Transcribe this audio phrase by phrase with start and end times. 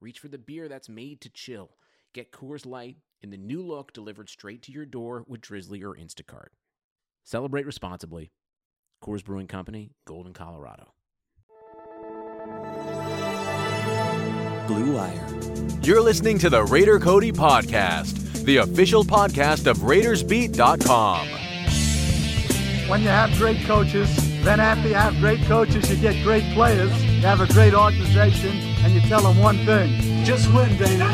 [0.00, 1.70] reach for the beer that's made to chill.
[2.14, 5.94] Get Coors Light in the new look delivered straight to your door with Drizly or
[5.94, 6.48] Instacart.
[7.24, 8.32] Celebrate responsibly.
[9.02, 10.92] Coors Brewing Company, Golden, Colorado.
[14.66, 15.26] Blue Wire.
[15.82, 21.28] You're listening to the Raider Cody Podcast, the official podcast of RaidersBeat.com.
[22.88, 26.92] When you have great coaches, then after you have great coaches, you get great players,
[27.20, 31.04] you have a great organization, and you tell them one thing just win, baby.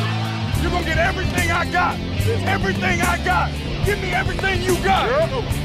[0.63, 1.99] You're gonna get everything I got.
[2.47, 3.51] Everything I got.
[3.85, 5.09] Give me everything you got.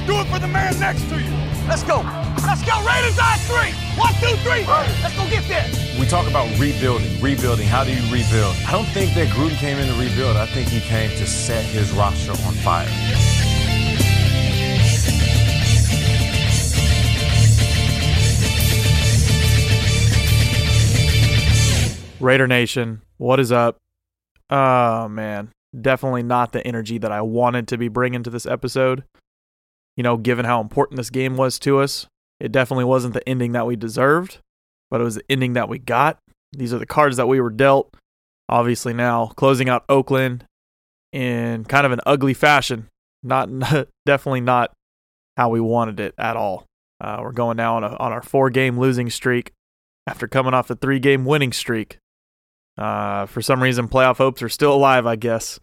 [0.08, 1.30] Do it for the man next to you.
[1.68, 2.02] Let's go.
[2.42, 2.74] Let's go.
[2.82, 3.72] Raiders on three.
[4.00, 4.66] One, two, three.
[4.66, 5.70] Let's go get there.
[6.00, 7.68] We talk about rebuilding, rebuilding.
[7.68, 8.56] How do you rebuild?
[8.68, 10.38] I don't think that Gruden came in to rebuild.
[10.38, 12.90] I think he came to set his roster on fire.
[22.22, 23.78] Raider Nation, what is up?
[24.50, 29.04] Oh man, definitely not the energy that I wanted to be bringing to this episode.
[29.98, 32.06] You know, given how important this game was to us,
[32.40, 34.38] it definitely wasn't the ending that we deserved,
[34.90, 36.20] but it was the ending that we got.
[36.54, 37.94] These are the cards that we were dealt.
[38.48, 40.46] Obviously, now closing out Oakland
[41.12, 42.88] in kind of an ugly fashion.
[43.24, 43.50] Not
[44.06, 44.72] definitely not
[45.38, 46.66] how we wanted it at all.
[47.00, 49.52] Uh, we're going now on a, on our four game losing streak
[50.06, 51.98] after coming off a three game winning streak.
[52.82, 55.06] Uh, for some reason, playoff hopes are still alive.
[55.06, 55.60] I guess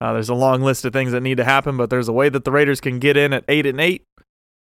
[0.00, 2.30] uh, there's a long list of things that need to happen, but there's a way
[2.30, 4.06] that the Raiders can get in at eight and eight.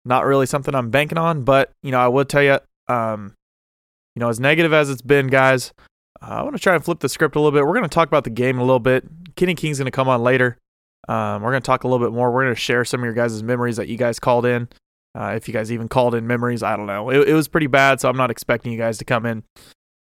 [0.04, 2.60] Not really something I'm banking on, but you know I will tell you,
[2.90, 3.36] um,
[4.18, 5.72] you know, as negative as it's been, guys,
[6.22, 7.66] uh, I want to try and flip the script a little bit.
[7.66, 9.06] We're going to talk about the game a little bit.
[9.38, 10.58] Kenny King's going to come on later.
[11.08, 12.34] Um, we're going to talk a little bit more.
[12.34, 14.68] We're going to share some of your guys' memories that you guys called in.
[15.18, 17.10] Uh, if you guys even called in memories, I don't know.
[17.10, 19.44] It, it was pretty bad, so I'm not expecting you guys to come in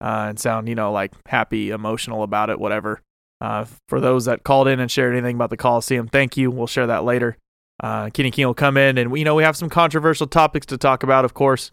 [0.02, 3.02] uh, and sound, you know, like happy, emotional about it, whatever.
[3.42, 6.52] Uh, for those that called in and shared anything about the Coliseum, thank you.
[6.52, 7.38] We'll share that later.
[7.82, 10.66] Uh, Kenny King will come in, and we, you know we have some controversial topics
[10.68, 11.24] to talk about.
[11.24, 11.72] Of course,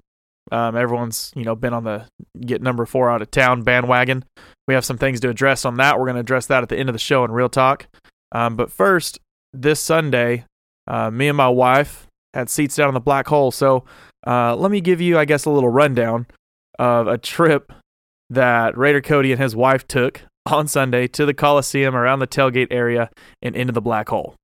[0.53, 2.07] um, everyone's you know been on the
[2.41, 4.25] get number four out of town bandwagon.
[4.69, 5.99] We have some things to address on that.
[5.99, 7.89] We're going to address that at the end of the show in real talk.
[8.33, 9.19] Um, but first,
[9.53, 10.45] this Sunday,
[10.87, 13.51] uh, me and my wife had seats down in the black hole.
[13.51, 13.85] So
[14.27, 16.27] uh, let me give you, I guess, a little rundown
[16.79, 17.73] of a trip
[18.31, 22.69] that Raider Cody and his wife took on Sunday to the Coliseum around the tailgate
[22.71, 23.11] area
[23.43, 24.35] and into the black hole.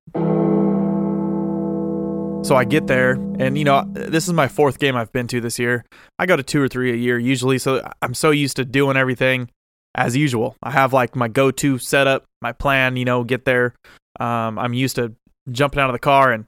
[2.45, 5.41] So I get there, and you know, this is my fourth game I've been to
[5.41, 5.85] this year.
[6.19, 8.97] I go to two or three a year usually, so I'm so used to doing
[8.97, 9.49] everything
[9.95, 10.57] as usual.
[10.61, 13.75] I have like my go to setup, my plan, you know, get there.
[14.19, 15.15] Um, I'm used to
[15.51, 16.47] jumping out of the car and,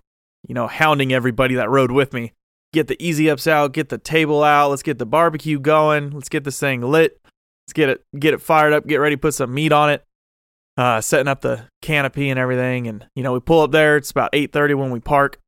[0.48, 2.32] you know, hounding everybody that rode with me.
[2.72, 6.28] Get the easy ups out, get the table out, let's get the barbecue going, let's
[6.28, 7.20] get this thing lit.
[7.66, 10.04] Let's get it get it fired up, get ready, put some meat on it.
[10.76, 13.96] Uh, setting up the canopy and everything, and you know we pull up there.
[13.96, 15.38] It's about eight thirty when we park.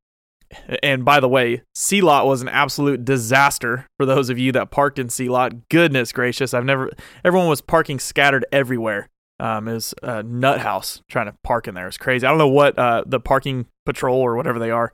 [0.83, 4.71] And by the way, C lot was an absolute disaster for those of you that
[4.71, 5.69] parked in C lot.
[5.69, 6.91] Goodness gracious, I've never.
[7.25, 9.09] Everyone was parking scattered everywhere.
[9.41, 11.89] Um, it was a nut house trying to park in there.
[11.89, 12.25] It's crazy.
[12.25, 14.93] I don't know what uh the parking patrol or whatever they are,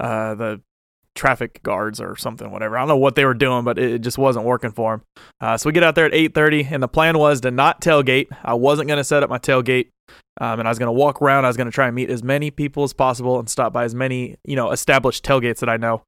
[0.00, 0.62] uh the
[1.14, 2.76] traffic guards or something, whatever.
[2.76, 5.02] I don't know what they were doing, but it just wasn't working for them.
[5.40, 8.28] Uh, so we get out there at 8:30, and the plan was to not tailgate.
[8.44, 9.88] I wasn't going to set up my tailgate,
[10.40, 11.44] um, and I was going to walk around.
[11.44, 13.84] I was going to try and meet as many people as possible and stop by
[13.84, 16.02] as many, you know, established tailgates that I know.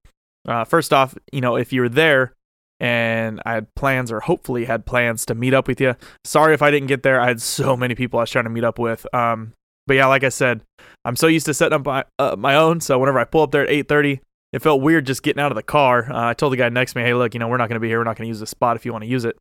[0.47, 2.33] Uh, first off, you know, if you're there
[2.79, 6.63] and I had plans or hopefully had plans to meet up with you, sorry if
[6.63, 7.21] I didn't get there.
[7.21, 9.07] I had so many people I was trying to meet up with.
[9.15, 9.55] Um,
[9.87, 10.63] but yeah, like I said,
[11.05, 12.81] I'm so used to setting up my, uh, my own.
[12.81, 14.21] So whenever I pull up there at 8:30,
[14.57, 16.11] it felt weird just getting out of the car.
[16.11, 17.77] Uh, I told the guy next to me, "Hey, look, you know, we're not going
[17.77, 17.99] to be here.
[17.99, 19.37] We're not going to use this spot if you want to use it."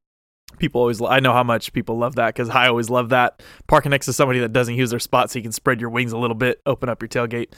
[0.59, 3.91] People always, I know how much people love that because I always love that parking
[3.91, 6.17] next to somebody that doesn't use their spot, so you can spread your wings a
[6.17, 7.53] little bit, open up your tailgate.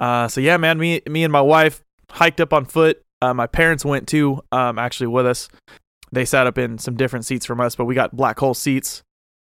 [0.00, 3.02] Uh, so yeah, man, me, me and my wife hiked up on foot.
[3.20, 5.48] Uh, my parents went too, um, actually with us.
[6.10, 9.02] They sat up in some different seats from us, but we got black hole seats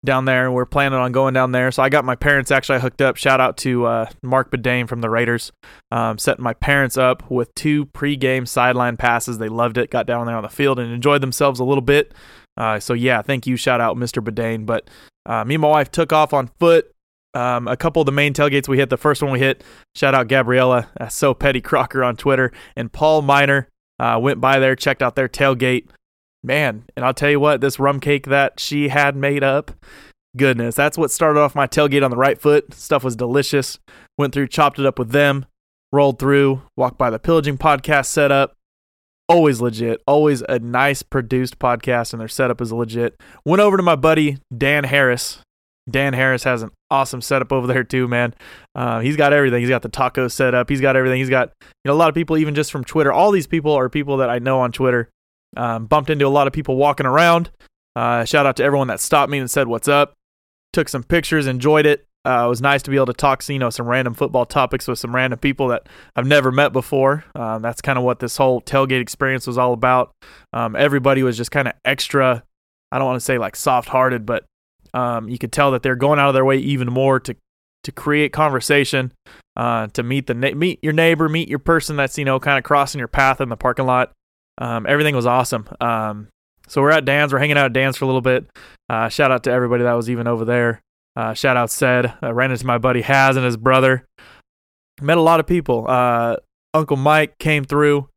[0.06, 0.46] down there.
[0.46, 1.70] And we're planning on going down there.
[1.70, 3.16] So I got my parents actually hooked up.
[3.16, 5.52] Shout out to uh, Mark Bedane from the Raiders,
[5.90, 9.36] um, setting my parents up with two pregame sideline passes.
[9.36, 9.90] They loved it.
[9.90, 12.14] Got down there on the field and enjoyed themselves a little bit.
[12.56, 13.56] Uh, so yeah, thank you.
[13.56, 14.24] Shout out Mr.
[14.24, 14.64] Bedane.
[14.64, 14.88] But
[15.26, 16.90] Uh, me and my wife took off on foot.
[17.34, 18.88] Um, a couple of the main tailgates we hit.
[18.88, 19.62] The first one we hit,
[19.94, 23.68] shout out Gabriella, so petty Crocker on Twitter, and Paul Miner
[23.98, 25.88] uh, went by there, checked out their tailgate.
[26.46, 29.72] Man, and I'll tell you what, this rum cake that she had made up,
[30.36, 32.72] goodness, that's what started off my tailgate on the right foot.
[32.72, 33.80] Stuff was delicious.
[34.16, 35.46] Went through, chopped it up with them,
[35.90, 38.54] rolled through, walked by the pillaging podcast setup.
[39.28, 43.20] Always legit, always a nice produced podcast, and their setup is legit.
[43.44, 45.40] Went over to my buddy Dan Harris.
[45.90, 48.34] Dan Harris has an awesome setup over there too, man.
[48.76, 49.60] Uh, he's got everything.
[49.62, 50.68] He's got the taco set up.
[50.68, 51.18] He's got everything.
[51.18, 53.12] He's got you know a lot of people, even just from Twitter.
[53.12, 55.10] All these people are people that I know on Twitter.
[55.56, 57.50] Um, bumped into a lot of people walking around.
[57.94, 60.14] Uh, shout out to everyone that stopped me and said what's up.
[60.72, 62.06] Took some pictures, enjoyed it.
[62.26, 64.88] Uh, it was nice to be able to talk, you know, some random football topics
[64.88, 67.24] with some random people that I've never met before.
[67.36, 70.12] Um, that's kind of what this whole tailgate experience was all about.
[70.52, 72.42] Um, everybody was just kind of extra.
[72.90, 74.44] I don't want to say like soft-hearted, but
[74.92, 77.36] um, you could tell that they're going out of their way even more to
[77.84, 79.12] to create conversation,
[79.54, 82.58] uh, to meet the na- meet your neighbor, meet your person that's you know kind
[82.58, 84.10] of crossing your path in the parking lot.
[84.58, 85.68] Um, everything was awesome.
[85.80, 86.28] Um,
[86.68, 87.32] so we're at Dan's.
[87.32, 88.46] We're hanging out at Dan's for a little bit.
[88.88, 90.80] Uh, shout out to everybody that was even over there.
[91.14, 92.12] Uh, shout out said.
[92.20, 94.04] I ran into my buddy Haz and his brother.
[95.00, 95.86] Met a lot of people.
[95.88, 96.36] Uh,
[96.74, 98.08] Uncle Mike came through.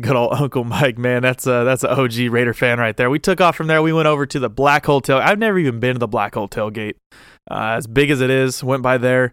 [0.00, 1.22] Good old Uncle Mike, man.
[1.22, 3.10] That's a that's an OG Raider fan right there.
[3.10, 3.82] We took off from there.
[3.82, 5.18] We went over to the Black Hole Tail.
[5.18, 6.94] I've never even been to the Black Hole Tailgate.
[7.50, 9.32] Uh, as big as it is, went by there.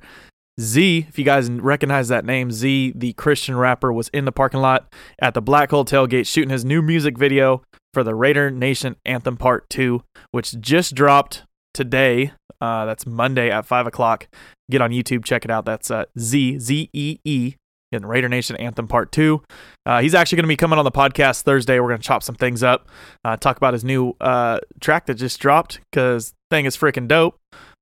[0.59, 4.59] Z, if you guys recognize that name, Z, the Christian rapper, was in the parking
[4.59, 7.61] lot at the Black Hole Tailgate shooting his new music video
[7.93, 11.43] for the Raider Nation Anthem Part 2, which just dropped
[11.73, 12.31] today.
[12.59, 14.27] Uh, that's Monday at 5 o'clock.
[14.71, 15.65] Get on YouTube, check it out.
[15.65, 17.53] That's uh, Z, Z E E,
[17.91, 19.41] in Raider Nation Anthem Part 2.
[19.85, 21.79] Uh, he's actually going to be coming on the podcast Thursday.
[21.79, 22.89] We're going to chop some things up,
[23.23, 27.37] uh, talk about his new uh, track that just dropped because thing is freaking dope.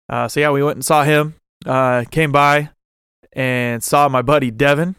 [0.09, 2.69] Uh, so, yeah, we went and saw him, uh, came by
[3.33, 4.95] and saw my buddy Devin,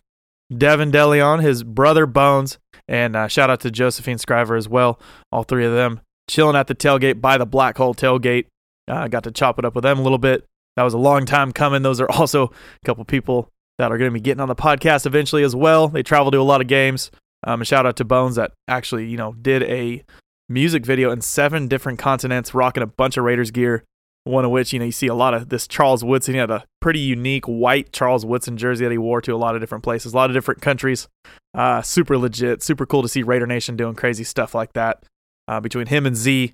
[0.56, 2.58] Devin DeLeon, his brother Bones,
[2.88, 5.00] and uh, shout out to Josephine Scriver as well.
[5.32, 8.46] All three of them chilling at the tailgate by the Black Hole Tailgate.
[8.88, 10.44] Uh, got to chop it up with them a little bit.
[10.76, 11.82] That was a long time coming.
[11.82, 13.48] Those are also a couple people
[13.78, 15.88] that are going to be getting on the podcast eventually as well.
[15.88, 17.10] They travel to a lot of games.
[17.46, 20.04] Um, shout out to Bones that actually, you know, did a
[20.48, 23.84] music video in seven different continents, rocking a bunch of Raiders gear.
[24.26, 26.34] One of which, you know, you see a lot of this Charles Woodson.
[26.34, 29.55] He had a pretty unique white Charles Woodson jersey that he wore to a lot
[29.55, 31.06] of different places, a lot of different countries.
[31.55, 35.05] Uh, super legit, super cool to see Raider Nation doing crazy stuff like that.
[35.46, 36.52] Uh, between him and Z,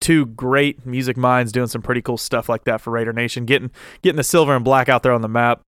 [0.00, 3.72] two great music minds doing some pretty cool stuff like that for Raider Nation, getting
[4.02, 5.62] getting the silver and black out there on the map.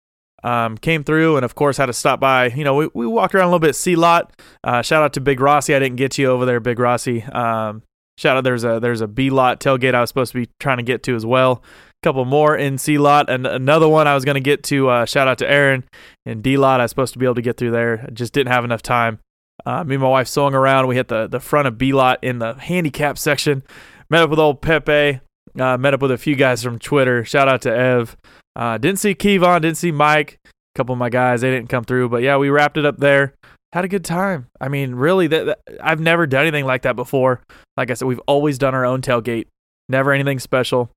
[0.44, 2.46] Um, came through and of course had to stop by.
[2.46, 3.74] You know, we, we walked around a little bit.
[3.74, 4.32] C lot.
[4.62, 5.74] Uh, shout out to Big Rossi.
[5.74, 7.24] I didn't get you over there, Big Rossi.
[7.24, 7.82] Um,
[8.18, 8.44] shout out.
[8.44, 11.02] There's a there's a B lot tailgate I was supposed to be trying to get
[11.04, 11.62] to as well.
[12.02, 14.88] A couple more in C lot and another one I was going to get to.
[14.88, 15.84] Uh, shout out to Aaron
[16.26, 16.80] and D lot.
[16.80, 18.04] I was supposed to be able to get through there.
[18.06, 19.18] I just didn't have enough time.
[19.64, 20.88] Uh, me and my wife swung around.
[20.88, 23.62] We hit the the front of B lot in the handicap section.
[24.10, 25.20] Met up with old Pepe.
[25.58, 27.24] Uh, met up with a few guys from Twitter.
[27.24, 28.16] Shout out to Ev.
[28.56, 30.38] Uh, didn't see Kevon, didn't see Mike.
[30.44, 32.08] A couple of my guys, they didn't come through.
[32.08, 33.34] But yeah, we wrapped it up there.
[33.72, 34.48] Had a good time.
[34.60, 37.40] I mean, really, that, I've never done anything like that before.
[37.76, 39.46] Like I said, we've always done our own tailgate.
[39.88, 40.90] Never anything special.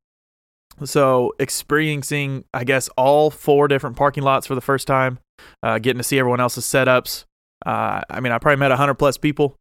[0.83, 5.19] So experiencing, I guess, all four different parking lots for the first time,
[5.63, 7.23] uh, getting to see everyone else's setups.
[7.65, 9.55] Uh, I mean, I probably met hundred plus people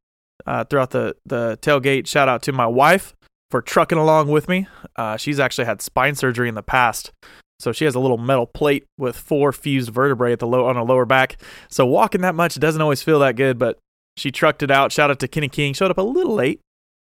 [0.45, 2.09] uh, throughout the the tailgate.
[2.09, 3.15] Shout out to my wife
[3.53, 4.67] for trucking along with me.
[4.97, 7.13] Uh, she's actually had spine surgery in the past,
[7.59, 10.77] so she has a little metal plate with four fused vertebrae at the low on
[10.77, 11.41] her lower back.
[11.69, 13.79] So walking that much doesn't always feel that good, but
[14.17, 14.93] she trucked it out.
[14.93, 15.73] Shout out to Kenny King.
[15.73, 16.61] Showed up a little late,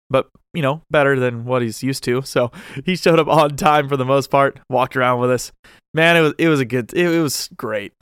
[0.08, 2.22] but you know better than what he's used to.
[2.22, 2.50] So
[2.84, 4.60] he showed up on time for the most part.
[4.70, 5.52] Walked around with us.
[5.94, 6.92] Man, it was it was a good.
[6.94, 7.92] It, it was great.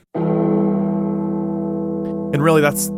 [2.35, 2.89] And really, that's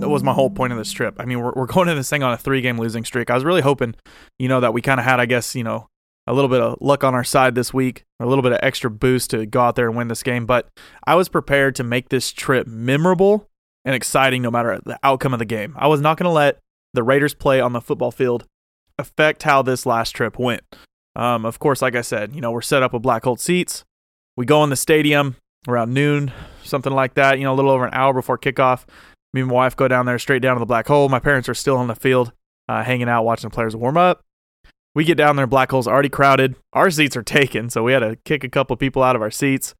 [0.00, 1.16] that was my whole point of this trip.
[1.18, 3.30] I mean, we're, we're going to this thing on a three game losing streak.
[3.30, 3.94] I was really hoping,
[4.38, 5.88] you know, that we kind of had, I guess, you know,
[6.26, 8.90] a little bit of luck on our side this week, a little bit of extra
[8.90, 10.46] boost to go out there and win this game.
[10.46, 10.68] But
[11.06, 13.48] I was prepared to make this trip memorable
[13.84, 15.74] and exciting no matter the outcome of the game.
[15.76, 16.58] I was not going to let
[16.92, 18.46] the Raiders play on the football field
[18.98, 20.62] affect how this last trip went.
[21.14, 23.84] Um, of course, like I said, you know, we're set up with black hole seats.
[24.36, 25.36] We go in the stadium
[25.68, 28.84] around noon, something like that, you know, a little over an hour before kickoff.
[29.32, 31.08] Me and my wife go down there straight down to the black hole.
[31.08, 32.32] My parents are still on the field,
[32.68, 34.22] uh, hanging out, watching the players warm up.
[34.96, 36.56] We get down there, black hole's already crowded.
[36.72, 39.30] Our seats are taken, so we had to kick a couple people out of our
[39.30, 39.74] seats.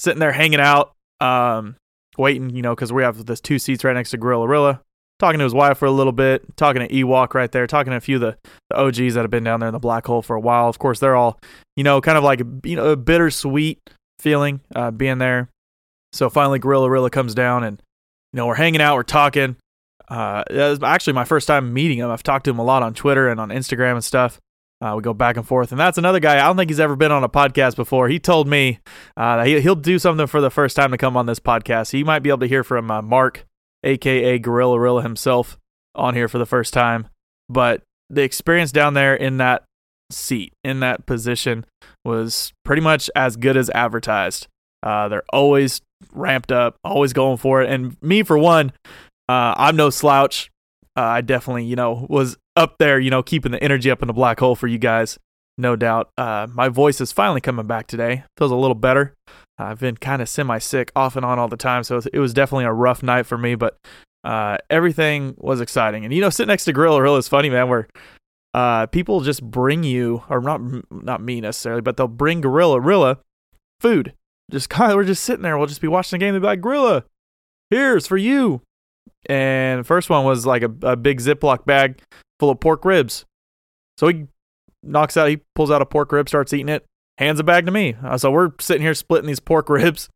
[0.00, 1.76] Sitting there hanging out, um,
[2.18, 4.80] waiting, you know, because we have this two seats right next to Gorilla Rilla.
[5.20, 7.96] talking to his wife for a little bit, talking to Ewok right there, talking to
[7.96, 8.36] a few of the,
[8.70, 10.68] the OGs that have been down there in the black hole for a while.
[10.68, 11.38] Of course, they're all,
[11.76, 13.78] you know, kind of like you know, a bittersweet
[14.18, 15.48] feeling uh, being there.
[16.12, 17.80] So finally, Gorilla Rilla comes down and,
[18.32, 19.58] you know, we're hanging out, we're talking.
[20.08, 22.10] Uh, it was actually my first time meeting him.
[22.10, 24.40] I've talked to him a lot on Twitter and on Instagram and stuff.
[24.80, 26.34] Uh, we go back and forth, and that's another guy.
[26.34, 28.08] I don't think he's ever been on a podcast before.
[28.08, 28.80] He told me
[29.16, 31.88] uh, he, will do something for the first time to come on this podcast.
[31.88, 33.46] So you might be able to hear from uh, Mark,
[33.84, 35.56] aka Gorilla Rilla himself,
[35.94, 37.08] on here for the first time.
[37.48, 39.64] But the experience down there in that
[40.10, 41.64] seat, in that position,
[42.04, 44.46] was pretty much as good as advertised.
[44.82, 45.80] Uh, they're always
[46.12, 47.70] ramped up, always going for it.
[47.70, 48.72] And me, for one,
[49.28, 50.50] uh, I'm no slouch.
[50.96, 54.08] Uh, I definitely, you know, was up there, you know, keeping the energy up in
[54.08, 55.18] the black hole for you guys,
[55.58, 56.10] no doubt.
[56.16, 58.24] Uh, my voice is finally coming back today.
[58.36, 59.14] Feels a little better.
[59.58, 62.34] I've been kind of semi sick off and on all the time, so it was
[62.34, 63.78] definitely a rough night for me, but
[64.24, 66.04] uh, everything was exciting.
[66.04, 67.88] And, you know, sitting next to Gorilla Rilla is funny, man, where
[68.54, 70.60] uh, people just bring you, or not,
[70.90, 73.18] not me necessarily, but they'll bring Gorilla Rilla
[73.80, 74.14] food.
[74.50, 75.56] Just kind of, we're just sitting there.
[75.56, 76.34] We'll just be watching the game.
[76.34, 77.04] They'll be like, Gorilla,
[77.70, 78.62] here's for you.
[79.28, 82.00] And first one was like a, a big Ziploc bag
[82.38, 83.24] full of pork ribs.
[83.98, 84.26] So he
[84.82, 86.84] knocks out, he pulls out a pork rib, starts eating it,
[87.18, 87.96] hands a bag to me.
[88.02, 90.08] Uh, so we're sitting here splitting these pork ribs.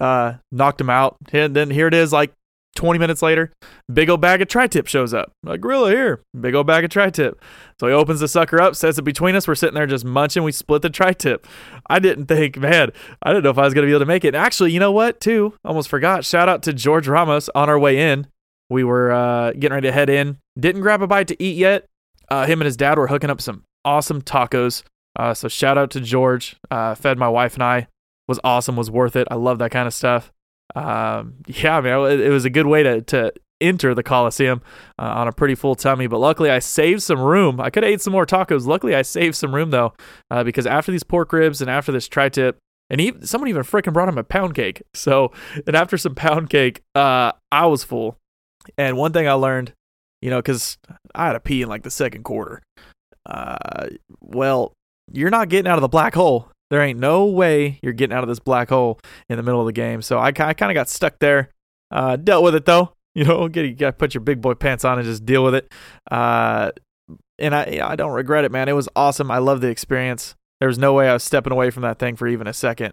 [0.00, 1.16] Uh, knocked him out.
[1.32, 2.32] And then here it is, like
[2.74, 3.52] 20 minutes later,
[3.92, 5.32] big old bag of tri tip shows up.
[5.44, 7.40] Like, Gorilla, here, big old bag of tri tip.
[7.80, 9.46] So he opens the sucker up, sets it between us.
[9.46, 10.42] We're sitting there just munching.
[10.42, 11.46] We split the tri tip.
[11.88, 12.90] I didn't think, man,
[13.22, 14.34] I didn't know if I was going to be able to make it.
[14.34, 15.54] And actually, you know what, too?
[15.64, 16.24] Almost forgot.
[16.24, 18.26] Shout out to George Ramos on our way in.
[18.70, 20.38] We were uh, getting ready to head in.
[20.58, 21.86] Didn't grab a bite to eat yet.
[22.30, 24.82] Uh, him and his dad were hooking up some awesome tacos.
[25.16, 26.56] Uh, so shout out to George.
[26.70, 27.88] Uh, fed my wife and I.
[28.26, 28.76] Was awesome.
[28.76, 29.28] Was worth it.
[29.30, 30.32] I love that kind of stuff.
[30.74, 34.62] Um, yeah, man, it, it, was a good way to to enter the Coliseum
[34.98, 36.06] uh, on a pretty full tummy.
[36.06, 37.60] But luckily, I saved some room.
[37.60, 38.66] I could have ate some more tacos.
[38.66, 39.92] Luckily, I saved some room though,
[40.30, 42.58] uh, because after these pork ribs and after this tri-tip,
[42.90, 44.82] and he, someone even freaking brought him a pound cake.
[44.94, 45.32] So,
[45.66, 48.18] and after some pound cake, uh, I was full.
[48.78, 49.72] And one thing I learned,
[50.22, 50.78] you know, because
[51.14, 52.62] I had to pee in like the second quarter.
[53.26, 53.88] Uh,
[54.20, 54.72] well,
[55.12, 56.50] you're not getting out of the black hole.
[56.70, 59.66] There ain't no way you're getting out of this black hole in the middle of
[59.66, 60.02] the game.
[60.02, 61.50] So I, I kind of got stuck there.
[61.90, 62.92] Uh, dealt with it though.
[63.16, 65.44] You know, get you got to put your big boy pants on and just deal
[65.44, 65.72] with it.
[66.10, 66.72] Uh,
[67.38, 68.68] and I I don't regret it, man.
[68.68, 69.30] It was awesome.
[69.30, 70.34] I love the experience.
[70.58, 72.92] There was no way I was stepping away from that thing for even a second.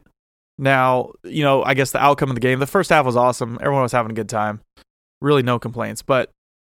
[0.59, 3.57] Now, you know, I guess the outcome of the game, the first half was awesome.
[3.61, 4.61] Everyone was having a good time
[5.21, 6.01] really no complaints.
[6.01, 6.29] But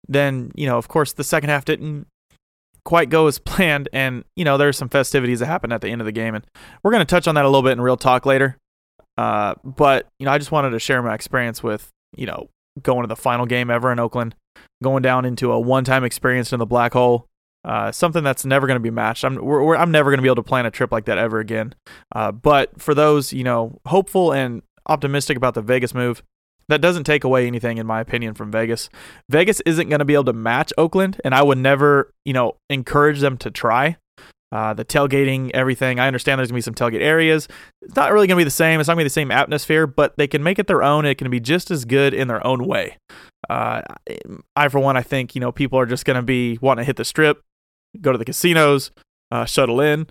[0.08, 2.06] then, you know, of course, the second half didn't
[2.84, 3.88] quite go as planned.
[3.92, 6.34] And, you know, there's some festivities that happened at the end of the game.
[6.34, 6.44] And
[6.82, 8.56] we're going to touch on that a little bit in real talk later.
[9.16, 12.48] Uh, but, you know, I just wanted to share my experience with, you know,
[12.82, 14.34] going to the final game ever in Oakland,
[14.82, 17.26] going down into a one time experience in the black hole.
[17.64, 19.24] Uh, something that's never going to be matched.
[19.24, 21.18] I'm we're, we're, I'm never going to be able to plan a trip like that
[21.18, 21.74] ever again.
[22.14, 26.22] Uh, but for those you know hopeful and optimistic about the Vegas move,
[26.68, 28.90] that doesn't take away anything, in my opinion, from Vegas.
[29.28, 32.56] Vegas isn't going to be able to match Oakland, and I would never, you know,
[32.70, 33.96] encourage them to try.
[34.50, 36.00] Uh, the tailgating, everything.
[36.00, 37.48] I understand there's gonna be some tailgate areas.
[37.82, 38.80] It's not really gonna be the same.
[38.80, 41.04] It's not gonna be the same atmosphere, but they can make it their own.
[41.04, 42.96] It can be just as good in their own way.
[43.50, 43.82] Uh,
[44.56, 46.96] I, for one, I think you know people are just gonna be wanting to hit
[46.96, 47.42] the strip,
[48.00, 48.90] go to the casinos,
[49.30, 50.06] uh, shuttle in,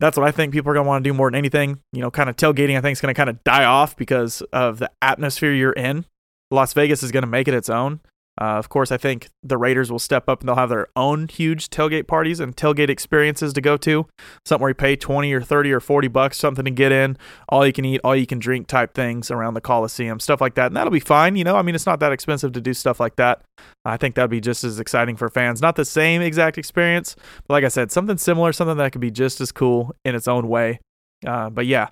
[0.00, 1.80] that's what I think people are going to want to do more than anything.
[1.92, 4.40] You know, kind of tailgating, I think, is going to kind of die off because
[4.52, 6.06] of the atmosphere you're in.
[6.50, 8.00] Las Vegas is going to make it its own.
[8.40, 11.28] Uh, of course, I think the Raiders will step up and they'll have their own
[11.28, 14.06] huge tailgate parties and tailgate experiences to go to.
[14.46, 17.18] Something where you pay 20 or 30 or 40 bucks, something to get in,
[17.50, 20.54] all you can eat, all you can drink type things around the Coliseum, stuff like
[20.54, 20.68] that.
[20.68, 21.36] And that'll be fine.
[21.36, 23.42] You know, I mean, it's not that expensive to do stuff like that.
[23.84, 25.60] I think that'd be just as exciting for fans.
[25.60, 27.16] Not the same exact experience,
[27.46, 30.28] but like I said, something similar, something that could be just as cool in its
[30.28, 30.80] own way.
[31.26, 31.88] Uh, but yeah,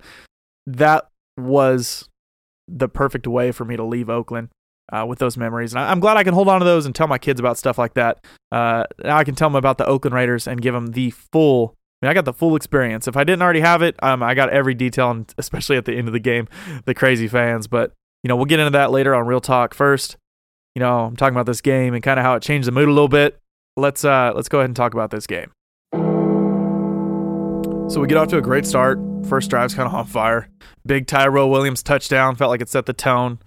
[0.66, 2.08] that was
[2.66, 4.48] the perfect way for me to leave Oakland
[4.92, 5.72] uh, with those memories.
[5.72, 7.58] And I, am glad I can hold on to those and tell my kids about
[7.58, 8.24] stuff like that.
[8.50, 11.74] Uh, now I can tell them about the Oakland Raiders and give them the full.
[12.00, 13.08] I mean, I got the full experience.
[13.08, 15.94] If I didn't already have it, um, I got every detail, and especially at the
[15.94, 16.48] end of the game,
[16.84, 17.66] the crazy fans.
[17.66, 17.92] But
[18.22, 19.74] you know, we'll get into that later on Real Talk.
[19.74, 20.16] First,
[20.74, 22.88] you know, I'm talking about this game and kind of how it changed the mood
[22.88, 23.38] a little bit.
[23.76, 25.50] Let's uh, let's go ahead and talk about this game.
[27.90, 28.98] So we get off to a great start.
[29.26, 30.50] First drive's kind of on fire.
[30.84, 33.38] Big Tyrell Williams touchdown felt like it set the tone.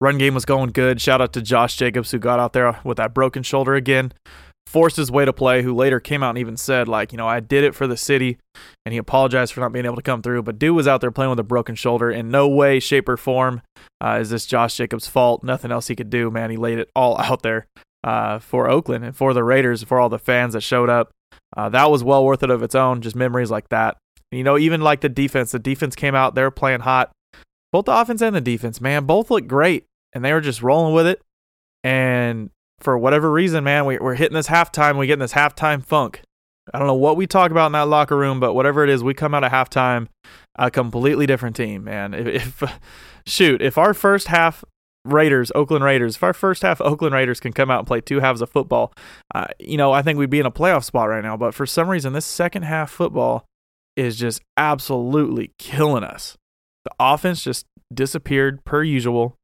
[0.00, 1.00] Run game was going good.
[1.00, 4.12] Shout out to Josh Jacobs, who got out there with that broken shoulder again,
[4.66, 7.26] forced his way to play, who later came out and even said, like, you know,
[7.26, 8.38] I did it for the city,
[8.86, 10.42] and he apologized for not being able to come through.
[10.44, 12.10] But dude was out there playing with a broken shoulder.
[12.10, 13.62] In no way, shape, or form
[14.00, 15.42] uh, is this Josh Jacobs' fault.
[15.42, 16.50] Nothing else he could do, man.
[16.50, 17.66] He laid it all out there.
[18.04, 21.10] uh, for Oakland and for the Raiders, for all the fans that showed up.
[21.56, 23.96] Uh, that was well worth it of its own, just memories like that.
[24.30, 27.10] You know, even like the defense, the defense came out, they were playing hot.
[27.72, 30.94] Both the offense and the defense, man, both look great, and they were just rolling
[30.94, 31.20] with it.
[31.84, 32.50] And
[32.80, 36.22] for whatever reason, man, we, we're hitting this halftime, we getting this halftime funk.
[36.72, 39.02] I don't know what we talk about in that locker room, but whatever it is,
[39.02, 40.08] we come out of halftime
[40.56, 42.14] a completely different team, man.
[42.28, 42.80] If, if
[43.26, 44.64] shoot, if our first half
[45.04, 48.20] Raiders, Oakland Raiders, if our first half Oakland Raiders can come out and play two
[48.20, 48.92] halves of football,
[49.34, 51.36] uh, you know, I think we'd be in a playoff spot right now.
[51.36, 53.46] But for some reason, this second half football
[53.96, 56.36] is just absolutely killing us.
[56.84, 59.36] The offense just disappeared per usual.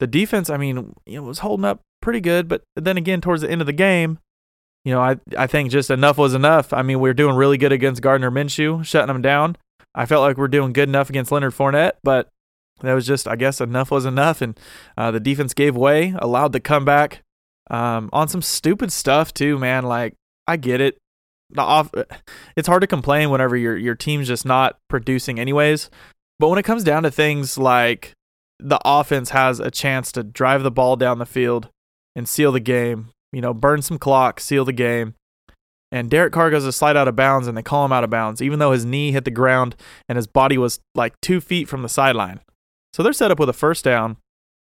[0.00, 3.50] The defense, I mean, know, was holding up pretty good, but then again, towards the
[3.50, 4.18] end of the game,
[4.84, 6.72] you know, I I think just enough was enough.
[6.72, 9.56] I mean, we are doing really good against Gardner Minshew, shutting him down.
[9.94, 12.28] I felt like we are doing good enough against Leonard Fournette, but
[12.82, 14.58] that was just, I guess, enough was enough, and
[14.96, 17.22] uh, the defense gave way, allowed the comeback
[17.70, 19.84] um, on some stupid stuff too, man.
[19.84, 20.14] Like
[20.46, 20.98] I get it,
[21.50, 21.90] the off,
[22.56, 25.90] it's hard to complain whenever your your team's just not producing anyways.
[26.38, 28.14] But when it comes down to things like
[28.60, 31.68] the offense has a chance to drive the ball down the field
[32.16, 35.14] and seal the game, you know, burn some clock, seal the game.
[35.90, 38.10] And Derek Carr goes to slide out of bounds and they call him out of
[38.10, 39.74] bounds, even though his knee hit the ground
[40.08, 42.40] and his body was like two feet from the sideline.
[42.92, 44.16] So they're set up with a first down.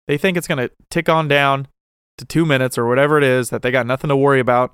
[0.06, 1.68] They think it's going to tick on down
[2.18, 4.72] to two minutes or whatever it is that they got nothing to worry about.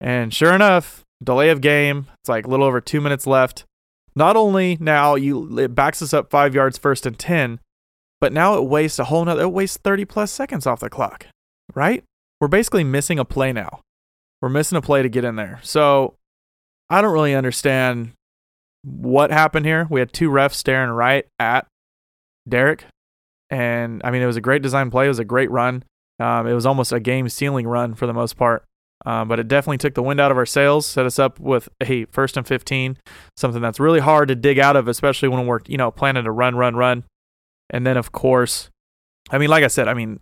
[0.00, 2.08] And sure enough, delay of game.
[2.22, 3.64] It's like a little over two minutes left.
[4.14, 7.60] Not only now you it backs us up five yards first and ten,
[8.20, 11.26] but now it wastes a whole nother it wastes 30 plus seconds off the clock.
[11.74, 12.04] Right?
[12.40, 13.80] We're basically missing a play now.
[14.40, 15.60] We're missing a play to get in there.
[15.62, 16.14] So
[16.88, 18.12] I don't really understand
[18.82, 19.86] what happened here.
[19.90, 21.66] We had two refs staring right at
[22.48, 22.84] Derek.
[23.50, 25.06] And I mean, it was a great design play.
[25.06, 25.84] It was a great run.
[26.18, 28.64] Um, it was almost a game sealing run for the most part.
[29.06, 31.68] Um, but it definitely took the wind out of our sails, set us up with
[31.80, 32.98] a first and 15,
[33.36, 36.30] something that's really hard to dig out of, especially when we're, you know, planning to
[36.30, 37.04] run, run, run.
[37.70, 38.68] And then, of course,
[39.30, 40.20] I mean, like I said, I mean,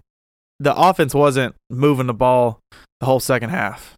[0.61, 2.61] the offense wasn't moving the ball
[3.01, 3.95] the whole second half.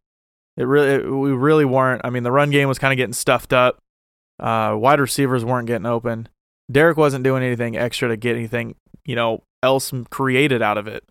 [0.56, 2.02] It really, it, we really weren't.
[2.04, 3.78] I mean, the run game was kind of getting stuffed up.
[4.38, 6.28] Uh, wide receivers weren't getting open.
[6.70, 11.04] Derek wasn't doing anything extra to get anything, you know, else created out of it.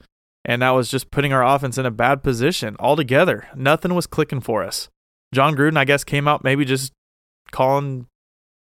[0.46, 3.48] And that was just putting our offense in a bad position altogether.
[3.56, 4.90] Nothing was clicking for us.
[5.34, 6.94] Jon Gruden, I guess, came out maybe just
[7.52, 8.08] calling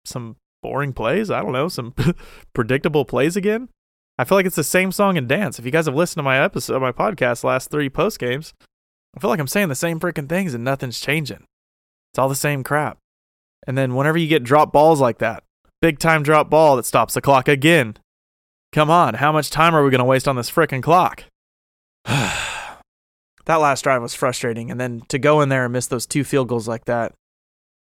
[0.05, 1.29] some boring plays.
[1.31, 1.93] I don't know, some
[2.53, 3.69] predictable plays again.
[4.17, 5.57] I feel like it's the same song and dance.
[5.57, 8.53] If you guys have listened to my episode, my podcast, last three post games,
[9.15, 11.45] I feel like I'm saying the same freaking things and nothing's changing.
[12.11, 12.97] It's all the same crap.
[13.65, 15.43] And then whenever you get drop balls like that,
[15.81, 17.97] big time drop ball that stops the clock again.
[18.71, 21.25] Come on, how much time are we going to waste on this freaking clock?
[22.05, 22.75] that
[23.47, 24.71] last drive was frustrating.
[24.71, 27.13] And then to go in there and miss those two field goals like that,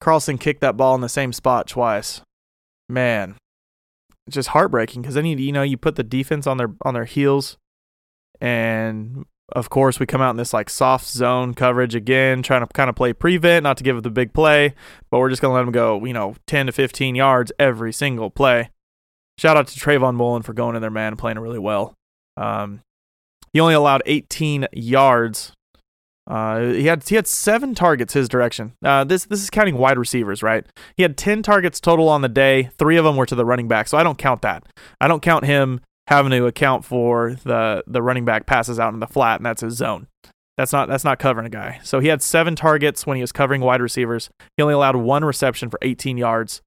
[0.00, 2.20] Carlson kicked that ball in the same spot twice.
[2.88, 3.36] Man,
[4.28, 7.04] just heartbreaking because then you you know you put the defense on their on their
[7.04, 7.56] heels,
[8.40, 12.66] and of course we come out in this like soft zone coverage again, trying to
[12.72, 14.74] kind of play prevent, not to give it the big play,
[15.10, 18.30] but we're just gonna let them go you know ten to fifteen yards every single
[18.30, 18.70] play.
[19.38, 21.94] Shout out to Trayvon Mullen for going in there, man, playing really well.
[22.36, 22.80] Um,
[23.52, 25.52] he only allowed 18 yards.
[26.28, 28.74] Uh, he had he had seven targets his direction.
[28.84, 30.66] Uh, this this is counting wide receivers, right?
[30.96, 32.70] He had 10 targets total on the day.
[32.78, 34.64] Three of them were to the running back, so I don't count that.
[35.00, 39.00] I don't count him having to account for the the running back passes out in
[39.00, 40.06] the flat, and that's his zone.
[40.58, 41.80] That's not that's not covering a guy.
[41.82, 44.28] So he had seven targets when he was covering wide receivers.
[44.56, 46.60] He only allowed one reception for 18 yards.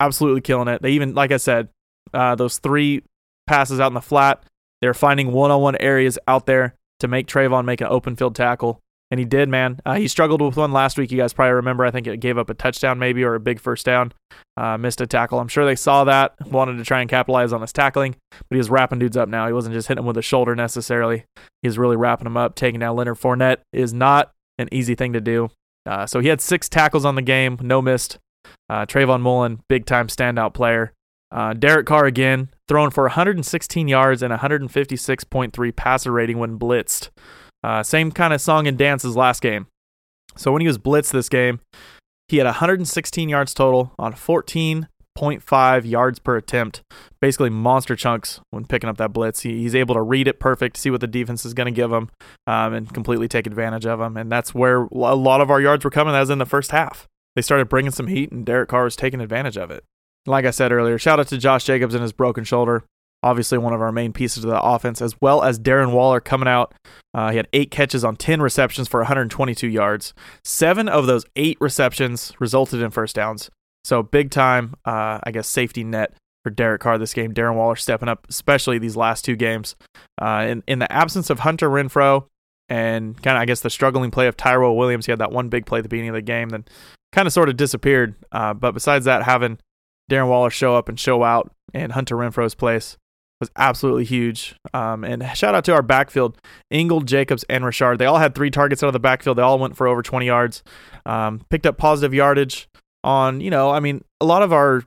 [0.00, 0.80] Absolutely killing it.
[0.80, 1.68] They even, like I said,
[2.14, 3.02] uh, those three
[3.46, 4.44] passes out in the flat.
[4.80, 8.80] They're finding one-on-one areas out there to make Trayvon make an open field tackle,
[9.10, 9.80] and he did, man.
[9.86, 11.10] Uh, he struggled with one last week.
[11.10, 11.84] You guys probably remember.
[11.84, 14.12] I think it gave up a touchdown, maybe, or a big first down.
[14.56, 15.40] Uh, missed a tackle.
[15.40, 18.58] I'm sure they saw that, wanted to try and capitalize on his tackling, but he
[18.58, 19.46] was wrapping dudes up now.
[19.46, 21.24] He wasn't just hitting them with the shoulder necessarily.
[21.62, 22.54] He was really wrapping them up.
[22.54, 25.50] Taking down Leonard Fournette is not an easy thing to do.
[25.86, 28.18] Uh, so he had six tackles on the game, no missed.
[28.68, 30.92] Uh, Trayvon Mullen, big time standout player.
[31.30, 37.10] Uh, Derek Carr again, throwing for 116 yards and 156.3 passer rating when blitzed.
[37.62, 39.66] Uh, same kind of song and dance as last game.
[40.36, 41.60] So when he was blitzed this game,
[42.28, 46.82] he had 116 yards total on 14.5 yards per attempt.
[47.20, 49.40] Basically, monster chunks when picking up that blitz.
[49.40, 51.92] He, he's able to read it perfect, see what the defense is going to give
[51.92, 52.10] him,
[52.46, 54.16] um, and completely take advantage of him.
[54.16, 56.14] And that's where a lot of our yards were coming.
[56.14, 57.06] Was in the first half.
[57.34, 59.84] They started bringing some heat, and Derek Carr was taking advantage of it
[60.28, 62.84] like I said earlier, shout out to Josh Jacobs and his broken shoulder.
[63.22, 66.48] Obviously one of our main pieces of the offense, as well as Darren Waller coming
[66.48, 66.72] out.
[67.12, 70.14] Uh, he had eight catches on 10 receptions for 122 yards.
[70.44, 73.50] Seven of those eight receptions resulted in first downs.
[73.84, 77.34] So big time, uh, I guess, safety net for Derek Carr this game.
[77.34, 79.74] Darren Waller stepping up, especially these last two games.
[80.20, 82.26] Uh, in, in the absence of Hunter Renfrow
[82.68, 85.48] and kind of, I guess, the struggling play of Tyrell Williams, he had that one
[85.48, 86.64] big play at the beginning of the game, then
[87.12, 88.14] kind of sort of disappeared.
[88.30, 89.58] Uh, but besides that, having
[90.10, 92.96] Darren Waller show up and show out in Hunter Renfrow's place
[93.40, 94.54] was absolutely huge.
[94.74, 96.36] Um, and shout out to our backfield,
[96.70, 97.98] Ingold, Jacobs, and Richard.
[97.98, 99.38] They all had three targets out of the backfield.
[99.38, 100.62] They all went for over 20 yards.
[101.06, 102.68] Um, picked up positive yardage
[103.04, 104.82] on, you know, I mean, a lot of our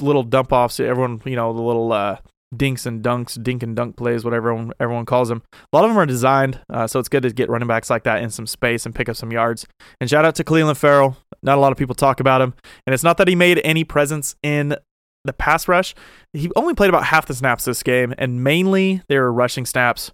[0.00, 2.18] little dump offs, everyone, you know, the little uh,
[2.56, 5.42] dinks and dunks, dink and dunk plays, whatever everyone, everyone calls them.
[5.52, 8.04] A lot of them are designed, uh, so it's good to get running backs like
[8.04, 9.66] that in some space and pick up some yards.
[10.00, 11.16] And shout out to Clelin Ferrell.
[11.42, 12.54] Not a lot of people talk about him,
[12.86, 14.76] and it's not that he made any presence in
[15.24, 15.94] the pass rush.
[16.32, 20.10] He only played about half the snaps this game, and mainly they were rushing snaps.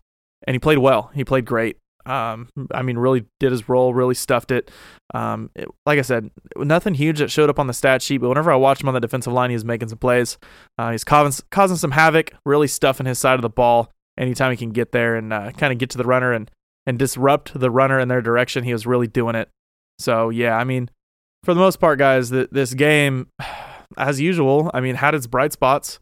[0.46, 1.10] And he played well.
[1.14, 1.78] He played great.
[2.06, 4.70] Um, I mean, really did his role, really stuffed it.
[5.12, 8.28] Um, it, like I said, nothing huge that showed up on the stat sheet, but
[8.28, 10.38] whenever I watched him on the defensive line, he was making some plays.
[10.78, 14.56] Uh, he's causing, causing some havoc, really stuffing his side of the ball anytime he
[14.56, 16.50] can get there and uh, kind of get to the runner and,
[16.86, 18.64] and disrupt the runner in their direction.
[18.64, 19.50] He was really doing it.
[19.98, 20.88] So, yeah, I mean,
[21.44, 23.28] for the most part, guys, th- this game,
[23.96, 25.98] as usual, I mean, had its bright spots.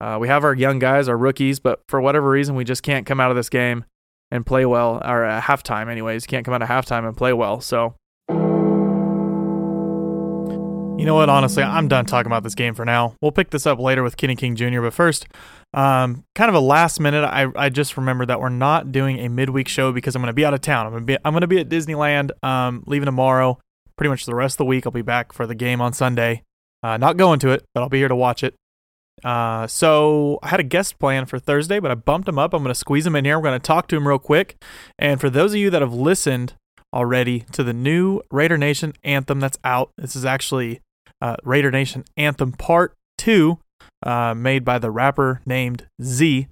[0.00, 3.06] Uh, we have our young guys, our rookies, but for whatever reason, we just can't
[3.06, 3.84] come out of this game
[4.32, 6.26] and play well, or at halftime, anyways.
[6.26, 7.60] Can't come out of halftime and play well.
[7.60, 7.94] So,
[11.02, 11.28] you know what?
[11.28, 13.14] Honestly, I'm done talking about this game for now.
[13.20, 14.80] We'll pick this up later with Kenny King Jr.
[14.80, 15.26] But first,
[15.74, 17.24] um, kind of a last minute.
[17.24, 20.32] I, I just remembered that we're not doing a midweek show because I'm going to
[20.32, 20.86] be out of town.
[20.86, 22.30] I'm going to be I'm going to be at Disneyland.
[22.42, 23.58] Um, leaving tomorrow.
[23.96, 24.86] Pretty much the rest of the week.
[24.86, 26.42] I'll be back for the game on Sunday.
[26.82, 28.54] Uh, not going to it, but I'll be here to watch it.
[29.24, 32.52] Uh, so I had a guest plan for Thursday, but I bumped him up.
[32.52, 33.38] I'm going to squeeze him in here.
[33.38, 34.62] We're going to talk to him real quick.
[34.98, 36.54] And for those of you that have listened
[36.92, 40.80] already to the new Raider Nation anthem that's out, this is actually
[41.20, 43.58] uh, Raider Nation anthem part two,
[44.02, 46.48] uh, made by the rapper named Z.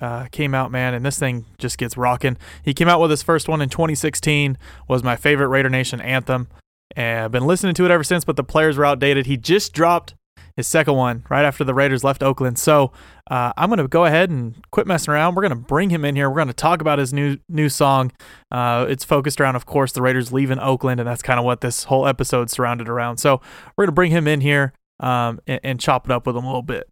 [0.00, 2.38] Uh, came out, man, and this thing just gets rocking.
[2.64, 4.56] He came out with his first one in 2016.
[4.88, 6.48] Was my favorite Raider Nation anthem,
[6.96, 8.24] and I've been listening to it ever since.
[8.24, 9.26] But the players were outdated.
[9.26, 10.14] He just dropped
[10.56, 12.58] his second one right after the Raiders left Oakland.
[12.58, 12.92] So
[13.30, 15.34] uh, I'm going to go ahead and quit messing around.
[15.34, 16.28] We're going to bring him in here.
[16.28, 18.12] We're going to talk about his new new song.
[18.50, 21.60] Uh, it's focused around, of course, the Raiders leaving Oakland, and that's kind of what
[21.60, 23.18] this whole episode surrounded around.
[23.18, 23.40] So
[23.76, 26.44] we're going to bring him in here um, and, and chop it up with him
[26.44, 26.88] a little bit.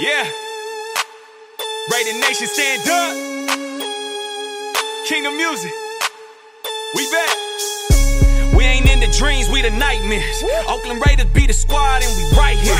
[0.00, 0.30] Yeah.
[1.92, 3.16] Raider Nation stand up.
[5.08, 5.72] King of music.
[6.94, 7.36] We back.
[8.52, 10.44] We ain't in the dreams, we the nightmares.
[10.68, 12.76] Oakland Raiders beat the squad and we right here.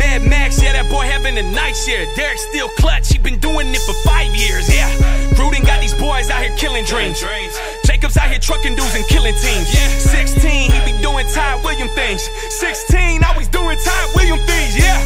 [0.00, 2.08] Mad Max, yeah, that boy having a night share.
[2.16, 4.88] Derek still clutch, he been doing it for five years, yeah.
[5.36, 7.20] Gruden got these boys out here killing dreams.
[7.84, 9.68] Jacobs out here trucking dudes and killing teams.
[10.08, 12.24] 16, he be doing Ty William things.
[12.64, 14.96] 16, always doing Ty William things, yeah.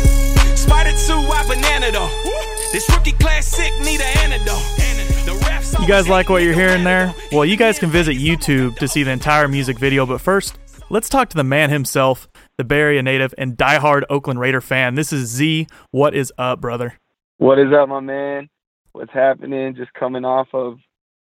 [0.54, 2.12] Spider 2, Y banana though.
[2.70, 4.62] This rookie class sick need an antidote.
[5.80, 7.14] You guys like what you're hearing there?
[7.30, 10.58] Well, you guys can visit YouTube to see the entire music video, but first,
[10.88, 14.94] let's talk to the man himself, the Bay Area native and diehard Oakland Raider fan.
[14.94, 15.66] This is Z.
[15.90, 16.98] What is up, brother?
[17.36, 18.48] What is up, my man?
[18.92, 19.74] What's happening?
[19.74, 20.78] Just coming off of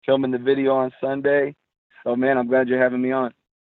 [0.04, 1.54] filming the video on Sunday.
[2.02, 3.32] So, man, I'm glad you're having me on.